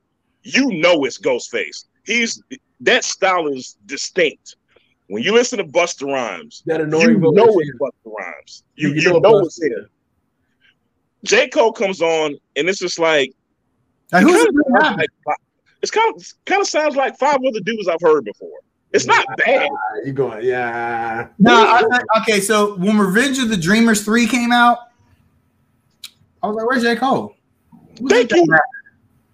[0.43, 1.85] you know it's Ghostface.
[2.05, 2.43] He's
[2.81, 4.57] that style is distinct.
[5.09, 7.75] When you listen to Busta Rhymes, That annoying you know it's here.
[7.81, 8.65] Busta Rhymes.
[8.75, 9.89] You, You you, know know, it's him.
[11.25, 11.49] J.
[11.49, 13.33] Cole comes on, and it's just like
[14.13, 15.09] Like, it kinda like
[15.83, 18.59] it's kind of kind of sounds like five other dudes I've heard before.
[18.93, 19.69] It's not bad.
[19.71, 20.45] Ah, you going?
[20.45, 21.29] Yeah.
[21.39, 22.41] No, I, I- okay.
[22.41, 24.79] So when Revenge of the Dreamers three came out,
[26.43, 27.35] I was like, "Where's J Cole?"
[28.09, 28.47] Thank you.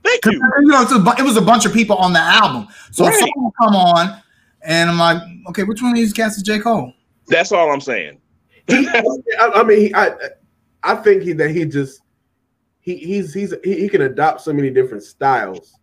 [0.03, 0.33] Thank you.
[0.33, 3.15] You know, it's a, it was a bunch of people on the album, so Right.
[3.15, 4.21] someone come on,
[4.63, 6.93] and I'm like, "Okay, which one of these cats is J Cole?"
[7.29, 8.19] That's all I'm saying.
[8.69, 9.03] I,
[9.39, 10.13] I mean, I
[10.83, 12.01] I think he that he just
[12.81, 15.75] he he's he's he, he can adopt so many different styles,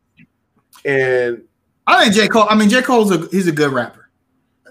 [0.84, 1.44] and
[1.88, 2.46] I think J Cole.
[2.50, 4.10] I mean, J Cole's a he's a good rapper.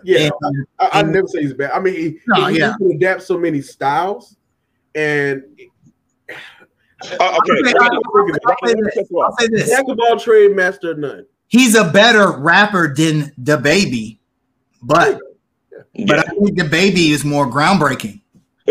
[0.04, 1.72] yeah, And- I, I never say he's bad.
[1.72, 2.72] I mean, he, No, he, yeah.
[2.78, 4.36] he can adapt so many styles,
[4.94, 5.42] and
[6.28, 7.52] Uh, okay.
[7.60, 8.00] Okay, I'll- I'll-
[8.46, 9.10] I'll say this.
[9.22, 11.24] I'll say this: jack of all trade, master none.
[11.48, 14.18] he's a better rapper than DaBaby,
[14.82, 15.20] but but
[15.94, 18.19] Yeah, I think DaBaby is more groundbreaking.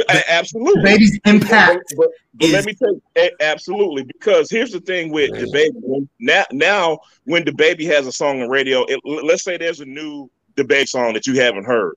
[0.09, 0.81] a- absolutely.
[0.83, 5.31] DaBaby's impact But, but is let me tell you, absolutely, because here's the thing with
[5.31, 6.07] DaBaby.
[6.19, 10.29] Now, now when DaBaby has a song on radio, it, let's say there's a new
[10.55, 11.95] debate song that you haven't heard.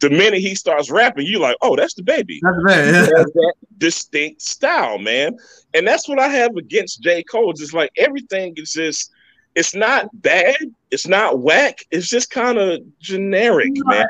[0.00, 2.94] The minute he starts rapping, you're like, "Oh, that's DaBaby." that's He bad.
[2.94, 5.36] has that distinct style, man,
[5.72, 7.22] and that's what I have against J.
[7.22, 7.50] Cole.
[7.52, 9.10] It's just like everything is just.
[9.56, 10.56] It's not bad.
[10.90, 11.78] It's not whack.
[11.92, 14.06] It's just kind of generic, man.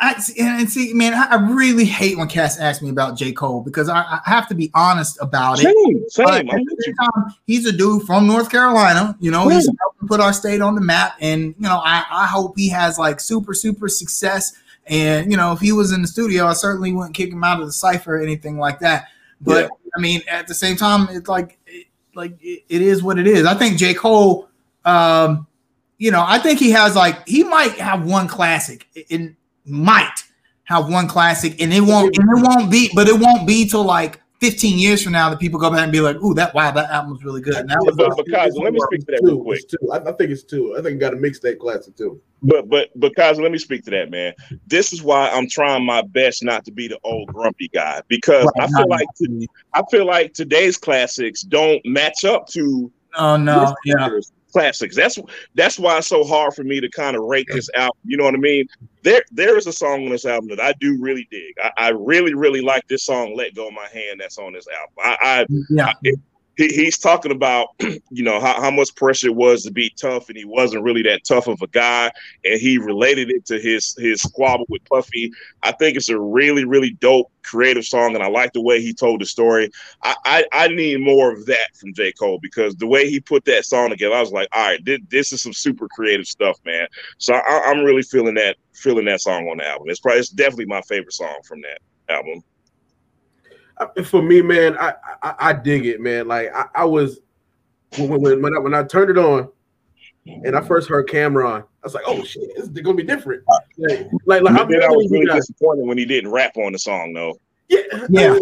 [0.00, 3.32] I, and see, man, I really hate when Cass ask me about J.
[3.32, 5.64] Cole because I, I have to be honest about it.
[5.64, 6.24] Same, same.
[6.24, 6.82] But I'm at with the you.
[6.84, 9.16] same time, he's a dude from North Carolina.
[9.20, 12.26] You know, he's helping put our state on the map, and you know, I, I
[12.26, 14.54] hope he has like super super success.
[14.86, 17.60] And you know, if he was in the studio, I certainly wouldn't kick him out
[17.60, 19.08] of the cipher or anything like that.
[19.40, 23.18] But I mean, at the same time, it's like it, like it, it is what
[23.18, 23.44] it is.
[23.44, 23.92] I think J.
[23.92, 24.48] Cole,
[24.86, 25.46] um,
[25.98, 28.86] you know, I think he has like he might have one classic.
[29.10, 30.22] in might
[30.64, 33.84] have one classic, and it won't and it won't be, but it won't be till
[33.84, 36.70] like 15 years from now that people go back and be like, "Ooh, that wow,
[36.70, 39.12] that album was really good." And that was But- but Kaiser, let me speak to
[39.12, 39.66] that real quick.
[39.68, 39.92] two.
[39.92, 40.74] I, I think it's two.
[40.76, 42.20] I think he got a mixtape classic too.
[42.42, 44.34] But but but Kaiser, let me speak to that, man.
[44.66, 48.50] This is why I'm trying my best not to be the old grumpy guy because
[48.58, 53.74] I feel like to, I feel like today's classics don't match up to oh no,
[53.86, 54.10] yeah,
[54.52, 54.94] classics.
[54.94, 55.18] That's
[55.54, 57.96] that's why it's so hard for me to kind of rate this album.
[58.04, 58.66] You know what I mean?
[59.04, 61.54] There there is a song on this album that I do really dig.
[61.62, 64.94] I, I really really like this song "Let Go My Hand" that's on this album.
[64.98, 65.92] I, I yeah.
[66.56, 70.28] He, he's talking about you know how, how much pressure it was to be tough
[70.28, 72.10] and he wasn't really that tough of a guy
[72.44, 75.32] and he related it to his his squabble with puffy.
[75.62, 78.94] I think it's a really really dope creative song and i like the way he
[78.94, 79.70] told the story.
[80.02, 82.12] I i, I need more of that from j.
[82.12, 85.00] Cole because the way he put that song together i was like all right this,
[85.08, 86.86] this is some super creative stuff man.
[87.18, 89.88] So I, i'm really feeling that feeling that song on the album.
[89.88, 91.78] It's probably it's definitely my favorite song from that
[92.08, 92.42] album
[94.04, 96.28] for me, man, I, I I dig it, man.
[96.28, 97.20] Like I, I was
[97.98, 99.48] when when when I, when I turned it on
[100.26, 103.42] and I first heard Cameron, I was like, oh shit, it's gonna be different.
[103.78, 106.72] Like like, like I'm then i was really guys, disappointed when he didn't rap on
[106.72, 108.38] the song though yeah, Yeah.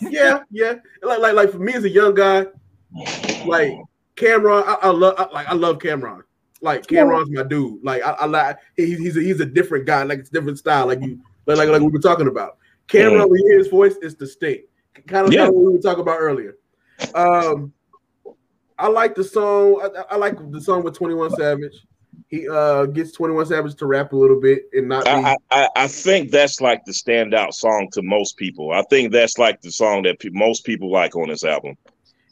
[0.00, 0.74] yeah, yeah.
[1.02, 2.46] Like like like for me as a young guy,
[3.46, 3.72] like
[4.16, 6.24] Cameron, I, I love I, like I love Cameron.
[6.60, 7.82] Like Cameron's my dude.
[7.82, 10.02] Like I, I like he, he's a, he's a different guy.
[10.04, 10.86] Like it's a different style.
[10.86, 12.58] Like you like like, like we were talking about.
[12.88, 14.68] Cameron, when you hear his voice, it's distinct.
[15.06, 15.44] Kind of Yeah.
[15.44, 16.56] like what we were talking about earlier.
[17.14, 17.72] Um,
[18.78, 19.80] I like the song.
[19.82, 21.74] I, I like the song with Twenty One Savage.
[22.28, 25.04] He uh gets Twenty One Savage to rap a little bit and not.
[25.04, 28.70] Be, I, I, I think that's like the standout song to most people.
[28.72, 31.76] I think that's like the song that pe- most people like on this album.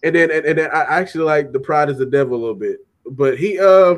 [0.03, 2.55] and then and, and then I actually like the Pride is the Devil a little
[2.55, 2.79] bit.
[3.07, 3.97] But he uh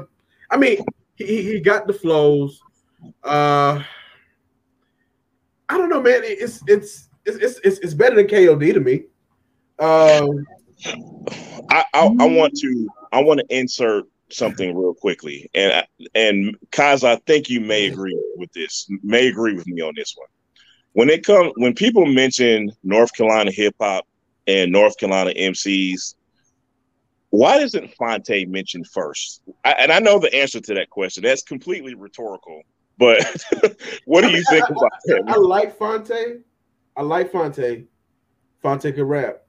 [0.51, 0.79] I mean
[1.17, 2.61] he he- he got the flows.
[3.25, 3.83] Uh
[5.69, 6.21] I don't know, man.
[6.25, 9.05] It's it's it's it's it's, better than KOD to me.
[9.79, 10.45] Um
[11.71, 17.05] I, I, I want to I want to insert something real quickly, and and Kaz,
[17.05, 18.89] I think you may agree with this.
[19.03, 20.29] May agree with me on this one.
[20.93, 24.07] When it comes when people mention North Carolina hip hop
[24.47, 26.15] and North Carolina MCs,
[27.31, 29.43] why isn't Phonte mentioned first?
[29.65, 31.23] I, and I know the answer to that question.
[31.23, 32.63] That's completely rhetorical.
[32.99, 33.21] But
[34.05, 34.93] what do you think about
[35.27, 36.43] I like Phonte.
[36.97, 37.87] I like Phonte.
[38.63, 39.43] Phonte can rap.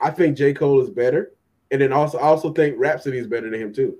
[0.00, 0.52] I think J.
[0.52, 1.32] Cole is better.
[1.70, 3.98] And then also I also think Rhapsody is better than him too.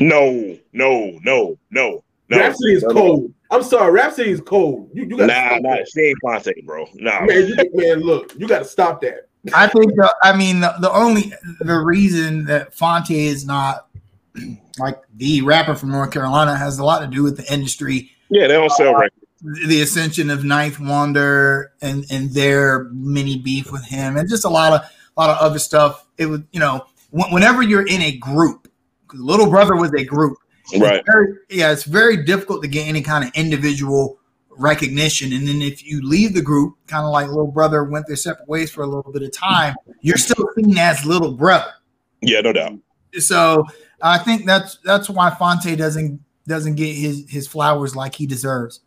[0.00, 2.36] No, no, no, no, no.
[2.36, 3.34] Rhapsody is no, cold.
[3.50, 4.90] I'm sorry, Rhapsody is cold.
[4.92, 6.86] You, you got Nah, nah, she ain't Phonte, bro.
[6.94, 9.28] Nah, man, you, man, look, you got to stop that.
[9.54, 9.94] I think.
[9.94, 13.88] The, I mean, the, the only the reason that Phonte is not
[14.78, 18.10] like the rapper from North Carolina has a lot to do with the industry.
[18.28, 19.24] Yeah, they don't sell Uh, records.
[19.42, 24.48] The ascension of Ninth Wonder and and their mini beef with him, and just a
[24.48, 24.80] lot of
[25.16, 26.06] a lot of other stuff.
[26.16, 28.68] It was you know, wh- whenever you're in a group,
[29.14, 30.38] Little Brother was a group,
[30.76, 30.96] Right.
[30.96, 34.18] It's very, yeah, it's very difficult to get any kind of individual
[34.50, 35.32] recognition.
[35.32, 38.48] And then if you leave the group, kind of like little brother went their separate
[38.48, 41.72] ways for a little bit of time, you're still seen as little brother.
[42.20, 42.78] Yeah, no doubt.
[43.14, 43.64] So
[44.02, 48.80] I think that's that's why Phonte doesn't doesn't get his his flowers like he deserves.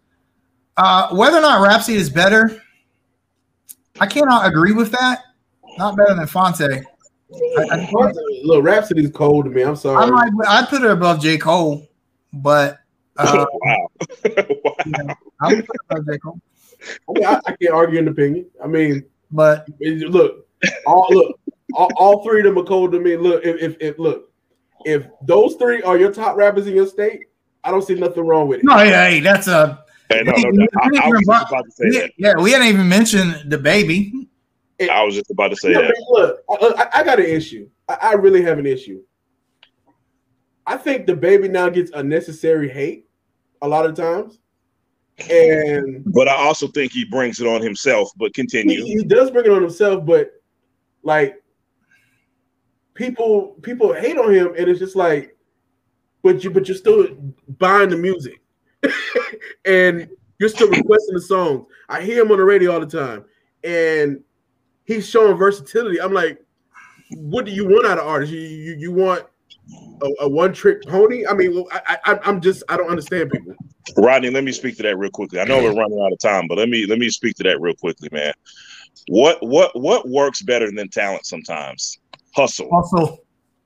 [0.77, 2.61] Uh, whether or not Rhapsody is better,
[3.99, 5.23] I cannot agree with that.
[5.77, 6.61] Not better than Phonte.
[6.61, 8.11] I, I,
[8.43, 9.61] Look, Rhapsody is cold to me.
[9.61, 10.03] I'm sorry.
[10.03, 11.87] I might I'd put her above J Cole,
[12.33, 12.79] but
[13.17, 13.91] uh, wow.
[14.25, 15.15] wow.
[15.41, 16.41] I would put her above J Cole.
[17.07, 18.47] I, mean, I, I can't argue an opinion.
[18.61, 20.47] I mean, But look,
[20.85, 21.39] all look,
[21.73, 23.15] all, all three of them are cold to me.
[23.15, 24.31] Look, if, if if look,
[24.85, 27.21] if those three are your top rappers in your state,
[27.63, 28.65] I don't see nothing wrong with it.
[28.65, 30.69] no, yeah, hey, that's a Hey, no, no, doubt.
[30.81, 32.11] I, I was just about to say yeah, that.
[32.17, 32.33] yeah.
[32.37, 34.27] We hadn't even mentioned DaBaby.
[34.89, 36.05] I was just about to say Yeah, that.
[36.09, 37.69] look, I, I- I got an issue.
[37.87, 39.01] I, I really have an issue.
[40.65, 43.05] I think DaBaby now gets unnecessary hate
[43.61, 44.39] a lot of times,
[45.29, 48.09] and But I also think he brings it on himself.
[48.17, 48.83] But he, continue.
[48.83, 50.05] he does bring it on himself.
[50.05, 50.31] But
[51.03, 51.35] like
[52.93, 55.35] people, people hate on him, and it's just like,
[56.23, 57.07] but you, but you're still
[57.59, 58.39] buying the music,
[59.65, 60.07] and
[60.39, 61.65] you're still requesting the songs.
[61.89, 63.25] I hear him on the radio all the time,
[63.63, 64.23] and
[64.85, 66.01] he's showing versatility.
[66.01, 66.43] I'm like,
[67.11, 68.33] what do you want out of artists?
[68.33, 69.25] You you, you want
[70.01, 71.25] a, a one trick pony?
[71.27, 73.55] I mean, I, I I'm just I don't understand people.
[73.97, 75.39] Rodney, let me speak to that real quickly.
[75.39, 77.59] I know we're running out of time, but let me let me speak to that
[77.61, 78.33] real quickly, man.
[79.07, 81.99] What what what works better than talent sometimes?
[82.35, 82.69] Hustle.
[82.71, 83.19] Also,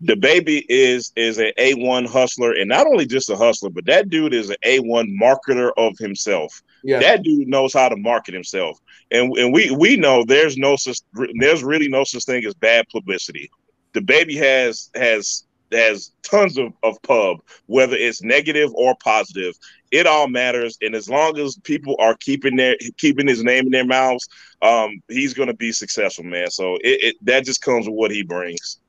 [0.04, 4.34] DaBaby is is an A1 hustler, and not only just a hustler, but that dude
[4.34, 6.62] is an A1 marketer of himself.
[6.84, 8.78] Yeah, That dude knows how to market himself.
[9.12, 11.00] And and we we know there's no such
[11.40, 13.50] there's really no such thing as bad publicity.
[13.94, 17.38] DaBaby has has has tons of, of pub,
[17.68, 19.56] whether it's negative or positive.
[19.92, 20.78] It all matters.
[20.82, 24.28] And as long as people are keeping their keeping his name in their mouths,
[24.62, 26.52] um, he's gonna be successful, man.
[26.52, 28.80] So it, it that just comes with what he brings.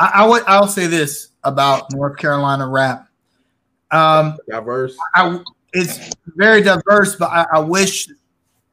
[0.00, 3.06] I, I would I'll say this about North Carolina rap.
[3.92, 4.96] Um, diverse.
[5.14, 5.40] I
[5.72, 8.08] it's very diverse, but I, I wish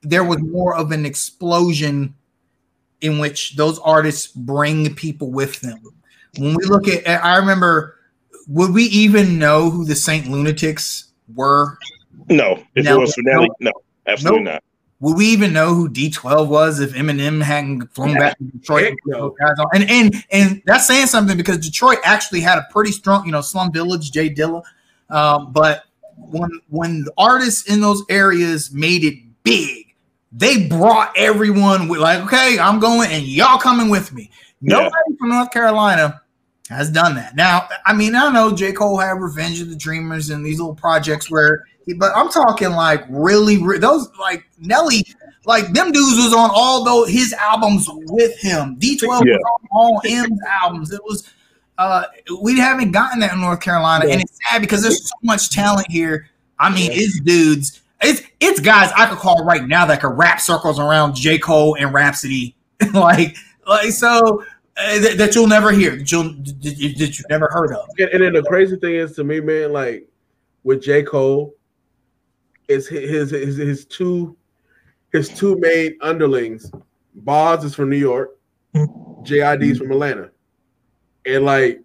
[0.01, 2.15] there was more of an explosion
[3.01, 5.79] in which those artists bring people with them.
[6.37, 7.95] When we look at, I remember,
[8.47, 11.77] would we even know who the Saint Lunatics were?
[12.29, 13.71] No, if No, it was for Nelly, no,
[14.07, 14.63] absolutely not.
[14.99, 18.95] Would we even know who D12 was if Eminem hadn't flown back to Detroit?
[19.73, 23.41] And and and that's saying something because Detroit actually had a pretty strong, you know,
[23.41, 24.63] Slum Village, J Dilla.
[25.09, 25.83] Um, but
[26.17, 29.93] when when the artists in those areas made it big,
[30.31, 34.31] they brought everyone with like, okay, I'm going and y'all coming with me.
[34.61, 34.77] Yeah.
[34.77, 36.21] Nobody from North Carolina
[36.69, 37.35] has done that.
[37.35, 38.73] Now, I mean, I know J.
[38.73, 42.71] Cole had Revenge of the Dreamers and these little projects where, he, but I'm talking
[42.71, 45.05] like really, re- those like Nelly,
[45.45, 48.75] like them dudes was on all those his albums with him.
[48.77, 49.37] D12 Yeah.
[49.37, 50.91] was on all M's albums.
[50.91, 51.31] It was,
[51.77, 52.03] uh,
[52.41, 55.89] we haven't gotten that in North Carolina, and it's sad because there's so much talent
[55.89, 56.27] here.
[56.59, 56.97] I mean, Yeah.
[57.01, 61.15] it's dudes, it's it's guys I could call right now that could rap circles around
[61.15, 61.37] J.
[61.37, 62.55] Cole and Rhapsody,
[62.93, 63.35] like
[63.67, 64.43] like so
[64.79, 67.87] uh, that, that you'll never hear, that, you'll, that you- that you've never heard of.
[67.97, 70.07] And, and then the crazy thing is to me, man, like
[70.63, 71.01] with J.
[71.03, 71.53] Cole,
[72.67, 74.35] is his his his, his two
[75.11, 76.71] his two main underlings.
[77.15, 78.37] Bas is from New York,
[78.75, 80.31] JID is from Atlanta,
[81.25, 81.81] and like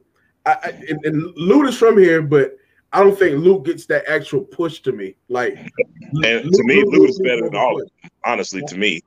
[0.46, 2.56] I, I and, and Lute is from here, but
[2.92, 5.16] I don't think Lute gets that actual push to me.
[5.28, 9.00] Like, And to me, Lute is better than all of them, honestly, to me.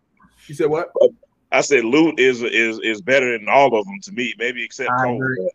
[0.47, 0.91] You said what?
[1.51, 4.89] I said Lute is is is better than all of them to me, maybe except
[4.91, 5.49] I Cole.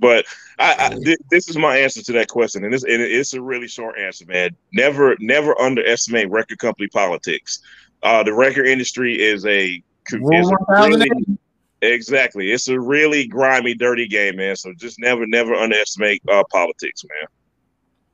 [0.00, 0.24] But
[0.58, 3.40] I, I thi- this is my answer to that question, and it's and it's a
[3.42, 4.56] really short answer, man.
[4.72, 7.60] Never never underestimate record company politics.
[8.02, 11.38] Uh, the record industry is a is a really-
[11.82, 12.50] exactly.
[12.50, 14.56] It's a really grimy, dirty game, man.
[14.56, 17.28] So just never never underestimate uh, politics, man.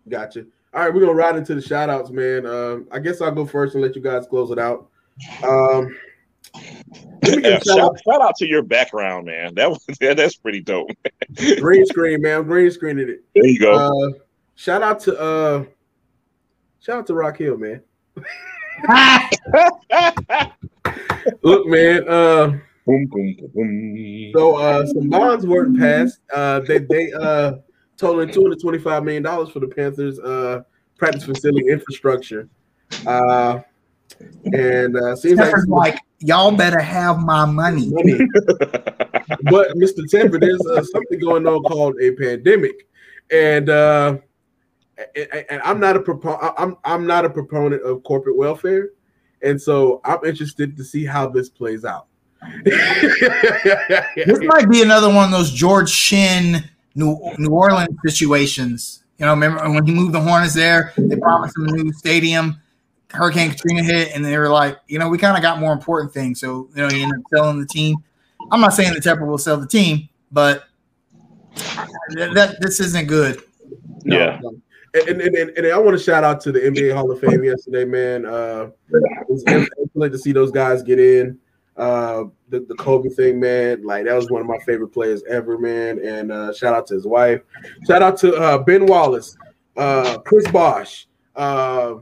[0.08, 0.44] Gotcha.
[0.74, 2.46] All right, we're gonna ride into the shout outs, man.
[2.46, 4.88] Um, I guess I'll go first and let you guys close it out.
[5.42, 5.96] Um,
[7.24, 9.54] Yeah, shout, shout out to your background, man.
[9.54, 10.88] That was yeah, that's pretty dope.
[11.60, 12.44] green screen, man.
[12.44, 13.24] Green screening it.
[13.34, 13.72] There you go.
[13.74, 14.12] Uh,
[14.54, 15.64] shout out to uh,
[16.80, 17.82] shout out to Rock Hill, man.
[21.42, 22.08] Look, man.
[22.08, 24.30] Uh, Boom, boom, boom, boom.
[24.32, 26.20] so uh, some bonds weren't passed.
[26.32, 27.54] Uh, they they uh
[27.96, 30.62] totaling two hundred twenty five million dollars for the Panthers uh
[30.96, 32.48] practice facility infrastructure.
[33.04, 33.58] Uh,
[34.52, 37.88] and uh, seems like like, y'all better have my money.
[37.90, 38.26] money.
[39.50, 40.00] but Mr.
[40.10, 42.88] Tepper, there's uh, something going on called a pandemic,
[43.30, 44.18] and uh,
[45.14, 48.90] and, and I'm not a propo- I'm I'm not a proponent of corporate welfare,
[49.42, 52.06] and so I'm interested to see how this plays out.
[54.26, 59.04] This might be another one of those George Shinn New New Orleans situations.
[59.18, 60.92] You know, remember when he moved the Hornets there?
[60.96, 62.60] They promised him a new stadium.
[63.10, 66.12] Hurricane Katrina hit, and they were like, you know, we kind of got more important
[66.12, 66.40] things.
[66.40, 67.96] So, you know, he ended up selling the team.
[68.50, 70.64] I'm not saying that Tepper will sell the team, but
[72.14, 73.42] that, that this isn't good.
[74.04, 74.40] No, Yeah.
[74.42, 74.54] no.
[74.94, 77.44] And, and, and, and I want to shout out to the NBA Hall of Fame
[77.44, 78.24] yesterday, man.
[78.24, 81.38] Uh, it was excellent to see those guys get in.
[81.76, 85.58] Uh, the, the Kobe thing, man, like that was one of my favorite players ever,
[85.58, 85.98] man.
[86.02, 87.42] And uh, shout out to his wife.
[87.86, 89.36] Shout out to uh, Ben Wallace,
[89.76, 91.96] uh, Chris Bosh, uh,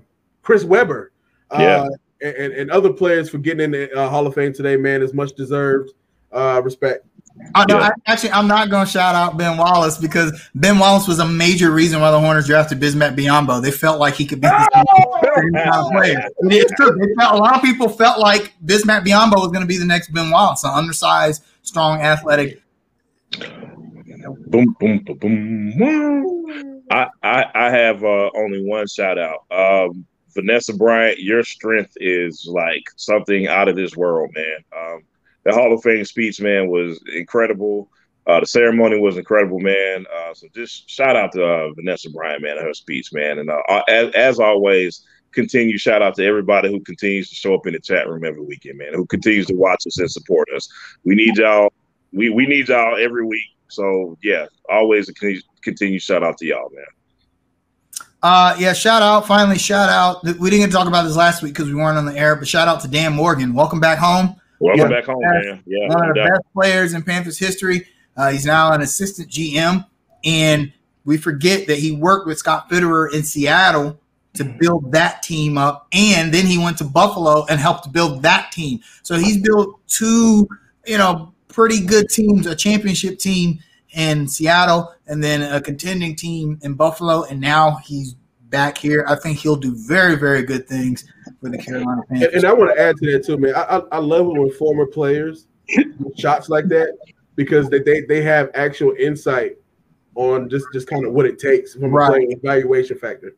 [0.44, 1.10] Chris Webber,
[1.50, 1.88] uh, Yeah.
[2.22, 5.02] and, and other players for getting in the uh, Hall of Fame today, man.
[5.02, 5.90] Is much deserved.
[6.30, 7.06] Uh, respect.
[7.54, 7.88] I, no, Yeah.
[7.88, 11.26] I, actually, I'm not going to shout out Ben Wallace because Ben Wallace was a
[11.26, 13.60] major reason why the Hornets drafted Bismack Biyombo.
[13.62, 16.28] They felt like he could be this kind of player.
[16.42, 16.96] It's true.
[16.96, 19.84] They felt, a lot of people felt like Bismack Biyombo was going to be the
[19.84, 22.60] next Ben Wallace, an undersized, strong, athletic.
[24.48, 26.82] boom, boom, boom, boom.
[26.90, 29.44] I, I, I have uh, only one shout out.
[29.50, 34.64] Um, Vanessa Bryant, your strength is like something out of this world, man.
[34.76, 35.02] Um,
[35.44, 37.88] the Hall of Fame speech, man, was incredible.
[38.26, 40.06] Uh, the ceremony was incredible, man.
[40.14, 43.38] Uh, so just shout out to uh, Vanessa Bryant, man, her speech, man.
[43.38, 47.66] And uh, as, as always, continue shout out to everybody who continues to show up
[47.66, 50.68] in the chat room every weekend, man, who continues to watch us and support us.
[51.04, 51.72] We need y'all.
[52.12, 53.50] We, we need y'all every week.
[53.68, 56.84] So yeah, always a con- continue shout out to y'all, man.
[58.24, 59.26] Uh, yeah, shout out.
[59.26, 60.24] Finally, shout out.
[60.24, 62.34] We didn't get to talk about this last week because we weren't on the air,
[62.36, 63.52] but shout out to Dan Morgan.
[63.52, 64.34] Welcome back home.
[64.60, 65.62] Welcome back home, man.
[65.66, 67.86] Yeah, one of the best players in Panthers history.
[68.16, 69.84] Uh, he's now an assistant GM,
[70.24, 70.72] and
[71.04, 74.00] we forget that he worked with Scott Fitterer in Seattle
[74.32, 78.52] to build that team up, and then he went to Buffalo and helped build that
[78.52, 78.80] team.
[79.02, 80.48] So he's built two,
[80.86, 83.58] you know, pretty good teams, a championship team
[83.94, 88.14] in Seattle, and then a contending team in Buffalo, and now he's
[88.50, 89.04] back here.
[89.08, 91.04] I think he'll do very, very good things
[91.40, 92.34] for the Carolina And, Panthers.
[92.42, 93.54] and I want to add to that too, man.
[93.54, 95.46] I, I, I love it when former players
[96.16, 96.96] shots like that
[97.36, 99.56] because they, they, they have actual insight
[100.14, 102.06] on just, just kind of what it takes from Right.
[102.06, 103.34] a playing evaluation factor.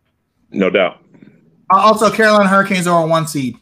[0.50, 1.02] No doubt.
[1.72, 3.56] Uh, also, Carolina Hurricanes are a one seed.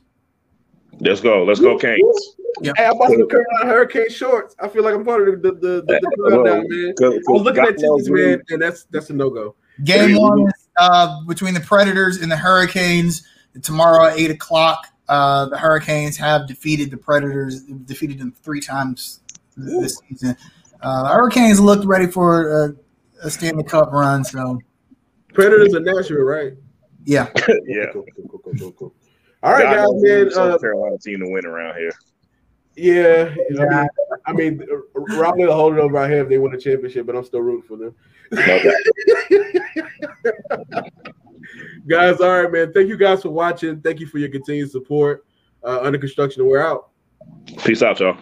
[1.00, 1.44] Let's go.
[1.44, 2.36] Let's go, Canes.
[2.62, 4.54] Hey, I bought some Carolina Hurricane shorts.
[4.60, 6.94] I feel like I'm part of the the, the, the, the crowd now, man.
[7.02, 9.56] I was looking at tickets, man, and that's that's a no go.
[9.82, 13.26] Game one uh, between the Predators and the Hurricanes
[13.62, 14.86] tomorrow at eight o'clock.
[15.08, 19.20] Uh, the Hurricanes have defeated the Predators, defeated them three times
[19.56, 20.36] this season.
[20.80, 22.74] Uh, the Hurricanes looked ready for a,
[23.26, 24.60] a Stanley Cup run, so
[25.32, 26.52] Predators are Nashville, right?
[27.04, 27.30] yeah.
[27.66, 27.86] Yeah.
[27.92, 28.94] Cool, cool, cool, cool, cool, cool.
[29.44, 30.30] All right, God guys, man.
[30.30, 31.92] South Uh, Carolina team to win around here.
[32.76, 33.88] yeah, I mean,
[34.26, 37.14] I mean, Raleigh will hold it over our head if they win a championship, but
[37.14, 37.94] I'm still rooting for them.
[38.32, 38.62] Doubt.
[41.86, 42.72] guys, all right, man.
[42.72, 43.80] Thank you guys for watching.
[43.80, 45.26] Thank you for your continued support.
[45.62, 46.88] Uh, under construction, we're out.
[47.64, 48.16] Peace out, y'all.